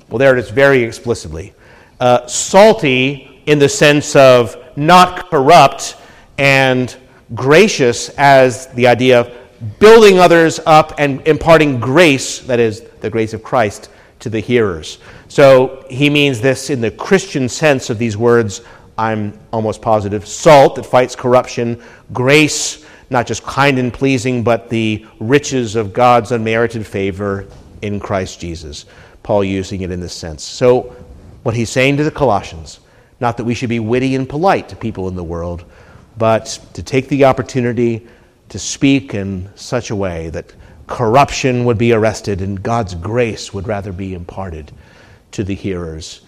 Well, 0.09 0.19
there 0.19 0.35
it 0.37 0.39
is 0.39 0.49
very 0.49 0.83
explicitly. 0.83 1.53
Uh, 1.99 2.25
salty 2.27 3.41
in 3.45 3.59
the 3.59 3.69
sense 3.69 4.15
of 4.15 4.55
not 4.77 5.29
corrupt, 5.29 5.97
and 6.37 6.95
gracious 7.35 8.09
as 8.17 8.67
the 8.67 8.87
idea 8.87 9.21
of 9.21 9.79
building 9.79 10.19
others 10.19 10.59
up 10.65 10.93
and 10.97 11.25
imparting 11.27 11.79
grace, 11.79 12.39
that 12.39 12.59
is, 12.59 12.81
the 13.01 13.09
grace 13.09 13.33
of 13.33 13.43
Christ, 13.43 13.89
to 14.19 14.29
the 14.29 14.39
hearers. 14.39 14.99
So 15.27 15.85
he 15.89 16.09
means 16.09 16.41
this 16.41 16.69
in 16.69 16.81
the 16.81 16.91
Christian 16.91 17.49
sense 17.49 17.89
of 17.89 17.97
these 17.97 18.17
words 18.17 18.61
I'm 18.99 19.39
almost 19.53 19.81
positive, 19.81 20.27
salt 20.27 20.75
that 20.75 20.85
fights 20.85 21.15
corruption, 21.15 21.81
grace, 22.11 22.85
not 23.09 23.25
just 23.25 23.43
kind 23.43 23.79
and 23.79 23.93
pleasing, 23.93 24.43
but 24.43 24.67
the 24.67 25.05
riches 25.21 25.77
of 25.77 25.93
God's 25.93 26.33
unmerited 26.33 26.85
favor 26.85 27.47
in 27.81 28.01
Christ 28.01 28.41
Jesus. 28.41 28.85
Paul 29.23 29.45
using 29.45 29.81
it 29.81 29.91
in 29.91 30.01
this 30.01 30.13
sense. 30.13 30.43
So, 30.43 30.93
what 31.43 31.55
he's 31.55 31.69
saying 31.69 31.95
to 31.95 32.03
the 32.03 32.11
Colossians, 32.11 32.81
not 33.21 33.37
that 33.37 33.45
we 33.45 33.53
should 33.53 33.69
be 33.69 33.79
witty 33.79 34.15
and 34.15 34.27
polite 34.27 34.67
to 34.67 34.75
people 34.75 35.07
in 35.07 35.15
the 35.15 35.23
world, 35.23 35.63
but 36.17 36.59
to 36.73 36.83
take 36.83 37.07
the 37.07 37.23
opportunity 37.23 38.05
to 38.49 38.59
speak 38.59 39.13
in 39.13 39.49
such 39.55 39.91
a 39.91 39.95
way 39.95 40.29
that 40.31 40.53
corruption 40.87 41.63
would 41.63 41.77
be 41.77 41.93
arrested 41.93 42.41
and 42.41 42.61
God's 42.61 42.95
grace 42.95 43.53
would 43.53 43.65
rather 43.65 43.93
be 43.93 44.13
imparted 44.13 44.73
to 45.31 45.45
the 45.45 45.55
hearers 45.55 46.21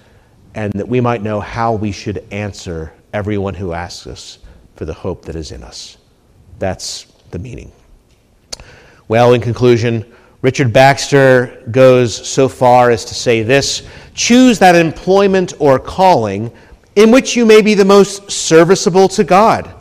and 0.56 0.74
that 0.74 0.88
we 0.88 1.02
might 1.02 1.22
know 1.22 1.40
how 1.40 1.74
we 1.74 1.92
should 1.92 2.26
answer 2.32 2.94
everyone 3.14 3.54
who 3.54 3.74
asks 3.74 4.08
us 4.08 4.40
for 4.76 4.86
the 4.86 4.94
hope 4.94 5.26
that 5.26 5.36
is 5.36 5.52
in 5.52 5.64
us. 5.64 5.98
That's 6.60 7.06
the 7.32 7.40
meaning. 7.40 7.72
Well, 9.08 9.34
in 9.34 9.42
conclusion, 9.42 10.06
Richard 10.42 10.74
Baxter 10.74 11.64
goes 11.72 12.16
so 12.28 12.48
far 12.48 12.90
as 12.90 13.06
to 13.06 13.14
say 13.14 13.44
this 13.44 13.88
choose 14.14 14.60
that 14.60 14.76
employment 14.76 15.54
or 15.60 15.80
calling 15.80 16.52
in 16.96 17.12
which 17.12 17.36
you 17.36 17.46
may 17.46 17.62
be 17.62 17.74
the 17.74 17.86
most 17.86 18.30
serviceable 18.32 19.08
to 19.10 19.24
God. 19.24 19.74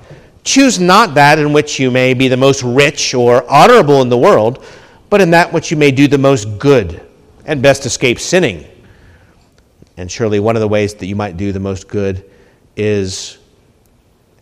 Choose 0.44 0.78
not 0.78 1.14
that 1.14 1.38
in 1.38 1.52
which 1.52 1.78
you 1.78 1.90
may 1.90 2.14
be 2.14 2.28
the 2.28 2.36
most 2.36 2.62
rich 2.62 3.14
or 3.14 3.48
honorable 3.50 4.02
in 4.02 4.08
the 4.08 4.18
world, 4.18 4.64
but 5.08 5.20
in 5.20 5.30
that 5.30 5.52
which 5.52 5.70
you 5.70 5.76
may 5.76 5.90
do 5.90 6.06
the 6.06 6.18
most 6.18 6.58
good 6.58 7.00
and 7.46 7.60
best 7.60 7.84
escape 7.84 8.20
sinning. 8.20 8.64
And 10.00 10.10
surely 10.10 10.40
one 10.40 10.56
of 10.56 10.60
the 10.60 10.68
ways 10.68 10.94
that 10.94 11.06
you 11.06 11.14
might 11.14 11.36
do 11.36 11.52
the 11.52 11.60
most 11.60 11.86
good 11.86 12.24
is 12.74 13.36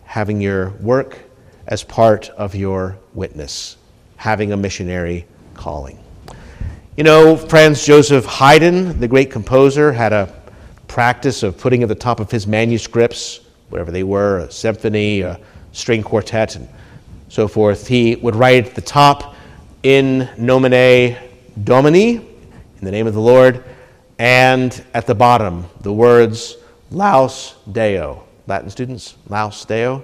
having 0.05 0.41
your 0.41 0.71
work 0.71 1.19
as 1.67 1.83
part 1.83 2.29
of 2.31 2.55
your 2.55 2.97
witness. 3.13 3.77
having 4.19 4.53
a 4.53 4.57
missionary 4.57 5.25
calling. 5.55 5.99
You 6.97 7.05
know, 7.05 7.37
Franz 7.37 7.87
Joseph 7.87 8.27
Haydn, 8.27 9.01
the 9.01 9.09
great 9.09 9.31
composer, 9.31 9.93
had 9.93 10.13
a 10.13 10.35
practice 10.89 11.43
of 11.45 11.57
putting 11.57 11.83
at 11.85 11.89
the 11.89 11.95
top 11.95 12.19
of 12.21 12.31
his 12.31 12.47
manuscripts, 12.47 13.41
whatever 13.71 13.93
they 13.93 14.03
were, 14.03 14.41
a 14.41 14.51
symphony, 14.51 15.21
a 15.21 15.39
string 15.73 16.03
quartet, 16.03 16.57
and 16.57 16.69
so 17.29 17.47
forth. 17.47 17.87
He 17.87 18.17
would 18.17 18.35
write 18.35 18.67
at 18.67 18.75
the 18.75 18.81
top, 18.81 19.37
in 19.85 20.29
nomine 20.37 21.17
Domini, 21.63 22.17
in 22.17 22.85
the 22.85 22.91
name 22.91 23.07
of 23.07 23.15
the 23.15 23.21
Lord, 23.21 23.63
and 24.19 24.85
at 24.95 25.07
the 25.07 25.15
bottom, 25.15 25.67
the 25.81 25.93
words 25.93 26.57
Laus 26.91 27.55
Deo. 27.71 28.25
Latin 28.47 28.71
students, 28.71 29.17
Laus 29.29 29.65
Deo. 29.67 30.03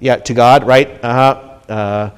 Yeah, 0.00 0.16
to 0.16 0.34
God, 0.34 0.66
right? 0.66 1.02
Uh-huh. 1.02 1.72
Uh, 1.72 2.10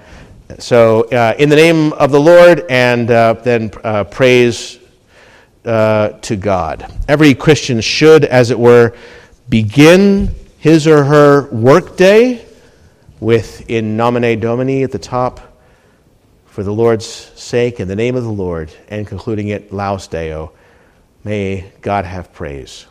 so, 0.58 1.02
uh, 1.10 1.34
in 1.38 1.48
the 1.48 1.56
name 1.56 1.92
of 1.92 2.10
the 2.10 2.18
Lord, 2.18 2.64
and 2.70 3.10
uh, 3.10 3.34
then 3.34 3.70
uh, 3.84 4.04
praise 4.04 4.78
uh, 5.64 6.08
to 6.08 6.36
God. 6.36 6.90
Every 7.06 7.34
Christian 7.34 7.80
should, 7.80 8.24
as 8.24 8.50
it 8.50 8.58
were, 8.58 8.94
begin 9.48 10.34
his 10.58 10.86
or 10.86 11.04
her 11.04 11.50
workday 11.50 12.45
with 13.20 13.68
in 13.68 13.96
nomine 13.96 14.38
domini 14.40 14.82
at 14.82 14.92
the 14.92 14.98
top 14.98 15.40
for 16.46 16.62
the 16.62 16.72
Lord's 16.72 17.06
sake, 17.06 17.80
in 17.80 17.88
the 17.88 17.96
name 17.96 18.16
of 18.16 18.22
the 18.22 18.30
Lord, 18.30 18.72
and 18.88 19.06
concluding 19.06 19.48
it 19.48 19.72
laus 19.72 20.08
deo. 20.08 20.52
May 21.24 21.70
God 21.82 22.04
have 22.04 22.32
praise. 22.32 22.86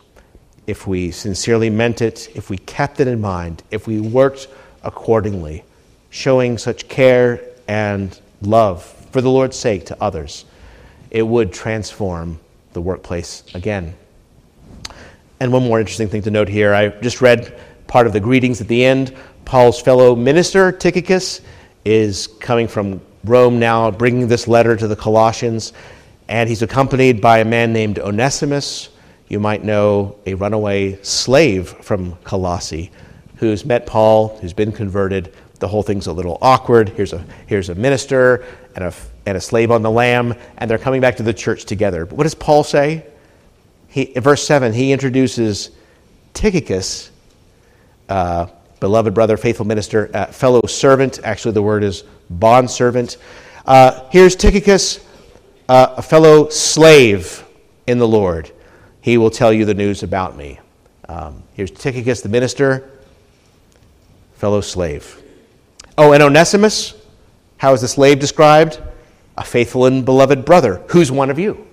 If 0.66 0.86
we 0.86 1.10
sincerely 1.10 1.70
meant 1.70 2.02
it, 2.02 2.28
if 2.36 2.50
we 2.50 2.58
kept 2.58 3.00
it 3.00 3.08
in 3.08 3.20
mind, 3.20 3.62
if 3.70 3.86
we 3.86 4.00
worked 4.00 4.48
accordingly, 4.82 5.64
showing 6.10 6.58
such 6.58 6.88
care 6.88 7.40
and 7.66 8.18
love 8.42 8.84
for 8.84 9.20
the 9.20 9.30
Lord's 9.30 9.56
sake 9.56 9.86
to 9.86 10.02
others, 10.02 10.44
it 11.10 11.22
would 11.22 11.52
transform 11.52 12.38
the 12.72 12.80
workplace 12.80 13.42
again. 13.54 13.94
And 15.40 15.52
one 15.52 15.64
more 15.64 15.80
interesting 15.80 16.08
thing 16.08 16.22
to 16.22 16.30
note 16.30 16.48
here 16.48 16.74
I 16.74 16.88
just 16.88 17.20
read 17.20 17.58
part 17.86 18.06
of 18.06 18.12
the 18.12 18.20
greetings 18.20 18.60
at 18.60 18.68
the 18.68 18.84
end. 18.84 19.16
Paul's 19.46 19.80
fellow 19.80 20.16
minister, 20.16 20.72
Tychicus, 20.72 21.40
is 21.84 22.26
coming 22.26 22.66
from 22.66 23.00
Rome 23.24 23.60
now, 23.60 23.92
bringing 23.92 24.26
this 24.26 24.48
letter 24.48 24.76
to 24.76 24.88
the 24.88 24.96
Colossians, 24.96 25.72
and 26.28 26.48
he's 26.48 26.62
accompanied 26.62 27.20
by 27.20 27.38
a 27.38 27.44
man 27.44 27.72
named 27.72 28.00
Onesimus. 28.00 28.88
You 29.28 29.38
might 29.38 29.62
know 29.62 30.18
a 30.26 30.34
runaway 30.34 31.00
slave 31.02 31.68
from 31.68 32.16
Colossae 32.24 32.90
who's 33.36 33.64
met 33.64 33.86
Paul, 33.86 34.36
who's 34.40 34.52
been 34.52 34.72
converted. 34.72 35.32
The 35.60 35.68
whole 35.68 35.84
thing's 35.84 36.08
a 36.08 36.12
little 36.12 36.38
awkward. 36.42 36.88
Here's 36.88 37.12
a, 37.12 37.24
here's 37.46 37.68
a 37.68 37.74
minister 37.76 38.44
and 38.74 38.84
a, 38.84 38.92
and 39.26 39.36
a 39.36 39.40
slave 39.40 39.70
on 39.70 39.82
the 39.82 39.90
lam, 39.90 40.34
and 40.58 40.68
they're 40.68 40.76
coming 40.76 41.00
back 41.00 41.16
to 41.16 41.22
the 41.22 41.34
church 41.34 41.66
together. 41.66 42.04
But 42.04 42.16
what 42.16 42.24
does 42.24 42.34
Paul 42.34 42.64
say? 42.64 43.06
He, 43.86 44.02
in 44.02 44.22
verse 44.22 44.44
7, 44.44 44.72
he 44.72 44.90
introduces 44.90 45.70
Tychicus, 46.34 47.10
uh, 48.08 48.46
beloved 48.80 49.14
brother, 49.14 49.36
faithful 49.36 49.66
minister, 49.66 50.10
uh, 50.14 50.26
fellow 50.26 50.62
servant. 50.66 51.20
Actually, 51.24 51.52
the 51.52 51.62
word 51.62 51.82
is 51.82 52.04
bondservant. 52.30 53.16
Uh, 53.64 54.08
here's 54.10 54.36
Tychicus, 54.36 55.04
uh, 55.68 55.94
a 55.96 56.02
fellow 56.02 56.48
slave 56.48 57.44
in 57.86 57.98
the 57.98 58.08
Lord. 58.08 58.50
He 59.00 59.18
will 59.18 59.30
tell 59.30 59.52
you 59.52 59.64
the 59.64 59.74
news 59.74 60.02
about 60.02 60.36
me. 60.36 60.60
Um, 61.08 61.42
here's 61.54 61.70
Tychicus, 61.70 62.20
the 62.20 62.28
minister, 62.28 62.90
fellow 64.34 64.60
slave. 64.60 65.22
Oh, 65.98 66.12
and 66.12 66.22
Onesimus, 66.22 66.94
how 67.58 67.72
is 67.72 67.80
the 67.80 67.88
slave 67.88 68.18
described? 68.18 68.80
A 69.38 69.44
faithful 69.44 69.86
and 69.86 70.04
beloved 70.04 70.44
brother. 70.44 70.82
Who's 70.88 71.10
one 71.10 71.30
of 71.30 71.38
you? 71.38 71.66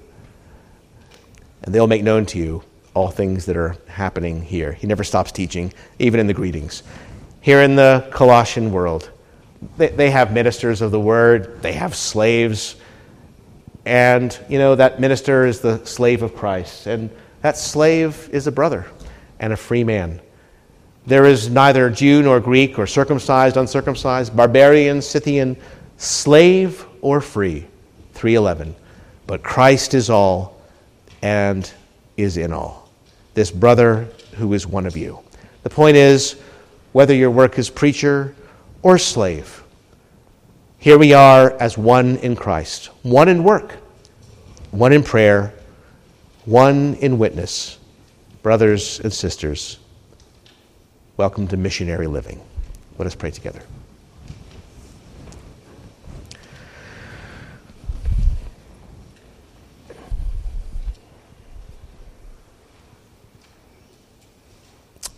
And 1.63 1.73
they'll 1.73 1.87
make 1.87 2.03
known 2.03 2.25
to 2.27 2.37
you 2.37 2.63
all 2.93 3.09
things 3.09 3.45
that 3.45 3.57
are 3.57 3.75
happening 3.87 4.41
here. 4.41 4.73
He 4.73 4.87
never 4.87 5.03
stops 5.03 5.31
teaching, 5.31 5.73
even 5.99 6.19
in 6.19 6.27
the 6.27 6.33
greetings. 6.33 6.83
Here 7.41 7.61
in 7.61 7.75
the 7.75 8.07
Colossian 8.11 8.71
world, 8.71 9.09
they, 9.77 9.89
they 9.89 10.11
have 10.11 10.33
ministers 10.33 10.81
of 10.81 10.91
the 10.91 10.99
word, 10.99 11.61
they 11.61 11.73
have 11.73 11.95
slaves, 11.95 12.75
and, 13.85 14.37
you 14.49 14.57
know, 14.57 14.75
that 14.75 14.99
minister 14.99 15.45
is 15.45 15.59
the 15.59 15.83
slave 15.85 16.21
of 16.21 16.35
Christ, 16.35 16.87
and 16.87 17.09
that 17.41 17.57
slave 17.57 18.29
is 18.31 18.47
a 18.47 18.51
brother 18.51 18.85
and 19.39 19.51
a 19.51 19.57
free 19.57 19.83
man. 19.83 20.21
There 21.05 21.25
is 21.25 21.49
neither 21.49 21.89
Jew 21.89 22.21
nor 22.21 22.39
Greek 22.39 22.79
or 22.79 22.87
circumcised, 22.87 23.57
uncircumcised, 23.57 24.35
barbarian, 24.35 25.01
Scythian, 25.01 25.57
slave 25.97 26.85
or 27.01 27.19
free. 27.19 27.67
311. 28.13 28.75
But 29.27 29.43
Christ 29.43 29.93
is 29.93 30.09
all 30.09 30.61
and 31.21 31.69
is 32.15 32.37
in 32.37 32.53
all. 32.53 32.82
This 33.33 33.51
brother 33.51 34.07
who 34.35 34.53
is 34.53 34.67
one 34.67 34.85
of 34.85 34.95
you. 34.95 35.19
The 35.63 35.69
point 35.69 35.97
is, 35.97 36.39
whether 36.91 37.13
your 37.13 37.31
work 37.31 37.57
is 37.57 37.69
preacher 37.69 38.35
or 38.81 38.97
slave, 38.97 39.63
here 40.77 40.97
we 40.97 41.13
are 41.13 41.51
as 41.59 41.77
one 41.77 42.17
in 42.17 42.35
Christ, 42.35 42.87
one 43.03 43.29
in 43.29 43.43
work, 43.43 43.77
one 44.71 44.91
in 44.91 45.01
prayer, 45.01 45.53
one 46.45 46.95
in 46.95 47.17
witness. 47.17 47.79
Brothers 48.41 48.99
and 48.99 49.13
sisters, 49.13 49.79
welcome 51.15 51.47
to 51.47 51.57
missionary 51.57 52.07
living. 52.07 52.41
Let 52.97 53.07
us 53.07 53.15
pray 53.15 53.31
together. 53.31 53.61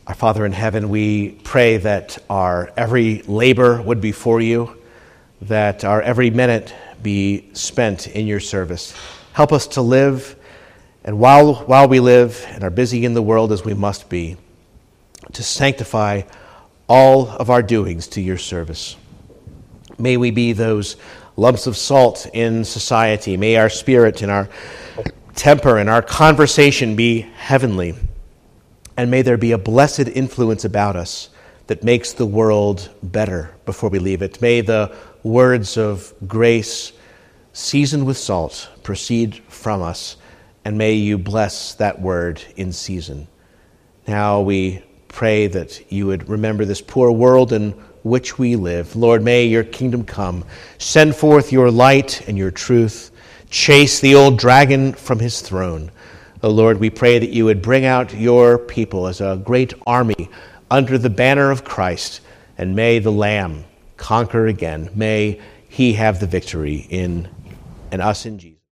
Our 0.07 0.13
Father 0.13 0.45
in 0.45 0.51
heaven, 0.51 0.89
we 0.89 1.31
pray 1.43 1.77
that 1.77 2.19
our 2.29 2.71
every 2.77 3.23
labor 3.23 3.81
would 3.81 4.01
be 4.01 4.11
for 4.11 4.39
you, 4.39 4.77
that 5.41 5.83
our 5.83 5.99
every 5.99 6.29
minute 6.29 6.75
be 7.01 7.49
spent 7.53 8.05
in 8.05 8.27
your 8.27 8.39
service. 8.39 8.93
Help 9.33 9.51
us 9.51 9.65
to 9.65 9.81
live, 9.81 10.35
and 11.03 11.17
while, 11.17 11.55
while 11.55 11.87
we 11.87 11.99
live 11.99 12.45
and 12.49 12.63
are 12.63 12.69
busy 12.69 13.03
in 13.03 13.15
the 13.15 13.21
world 13.23 13.51
as 13.51 13.65
we 13.65 13.73
must 13.73 14.07
be, 14.07 14.37
to 15.33 15.41
sanctify 15.41 16.21
all 16.87 17.27
of 17.27 17.49
our 17.49 17.63
doings 17.63 18.07
to 18.09 18.21
your 18.21 18.37
service. 18.37 18.97
May 19.97 20.17
we 20.17 20.29
be 20.29 20.53
those 20.53 20.97
lumps 21.35 21.65
of 21.65 21.75
salt 21.75 22.27
in 22.31 22.63
society. 22.63 23.37
May 23.37 23.55
our 23.55 23.71
spirit 23.71 24.21
and 24.21 24.31
our 24.31 24.49
temper 25.33 25.79
and 25.79 25.89
our 25.89 26.03
conversation 26.03 26.95
be 26.95 27.21
heavenly 27.21 27.95
and 28.97 29.11
may 29.11 29.21
there 29.21 29.37
be 29.37 29.51
a 29.51 29.57
blessed 29.57 30.07
influence 30.07 30.65
about 30.65 30.95
us 30.95 31.29
that 31.67 31.83
makes 31.83 32.13
the 32.13 32.25
world 32.25 32.89
better 33.01 33.51
before 33.65 33.89
we 33.89 33.99
leave 33.99 34.21
it. 34.21 34.41
May 34.41 34.61
the 34.61 34.95
words 35.23 35.77
of 35.77 36.13
grace, 36.27 36.93
seasoned 37.53 38.05
with 38.05 38.17
salt, 38.17 38.69
proceed 38.83 39.35
from 39.47 39.81
us, 39.81 40.17
and 40.63 40.77
may 40.77 40.93
you 40.93 41.17
bless 41.17 41.75
that 41.75 42.01
word 42.01 42.41
in 42.55 42.71
season. 42.71 43.27
Now 44.07 44.41
we 44.41 44.83
pray 45.07 45.47
that 45.47 45.91
you 45.91 46.07
would 46.07 46.29
remember 46.29 46.65
this 46.65 46.81
poor 46.81 47.11
world 47.11 47.53
in 47.53 47.71
which 48.03 48.37
we 48.37 48.55
live. 48.55 48.95
Lord, 48.95 49.23
may 49.23 49.45
your 49.45 49.63
kingdom 49.63 50.03
come. 50.05 50.45
Send 50.77 51.15
forth 51.15 51.51
your 51.51 51.71
light 51.71 52.27
and 52.27 52.37
your 52.37 52.51
truth. 52.51 53.11
Chase 53.49 53.99
the 53.99 54.13
old 54.13 54.37
dragon 54.37 54.93
from 54.93 55.19
his 55.19 55.41
throne. 55.41 55.91
O 56.43 56.49
Lord, 56.49 56.79
we 56.79 56.89
pray 56.89 57.19
that 57.19 57.29
you 57.29 57.45
would 57.45 57.61
bring 57.61 57.85
out 57.85 58.13
your 58.13 58.57
people 58.57 59.07
as 59.07 59.21
a 59.21 59.41
great 59.43 59.73
army 59.87 60.29
under 60.69 60.97
the 60.97 61.09
banner 61.09 61.51
of 61.51 61.63
Christ, 61.63 62.21
and 62.57 62.75
may 62.75 62.99
the 62.99 63.11
Lamb 63.11 63.63
conquer 63.97 64.47
again. 64.47 64.89
May 64.93 65.39
he 65.69 65.93
have 65.93 66.19
the 66.19 66.27
victory 66.27 66.87
in 66.89 67.29
and 67.91 68.01
us 68.01 68.25
in 68.25 68.37
Jesus. 68.37 68.54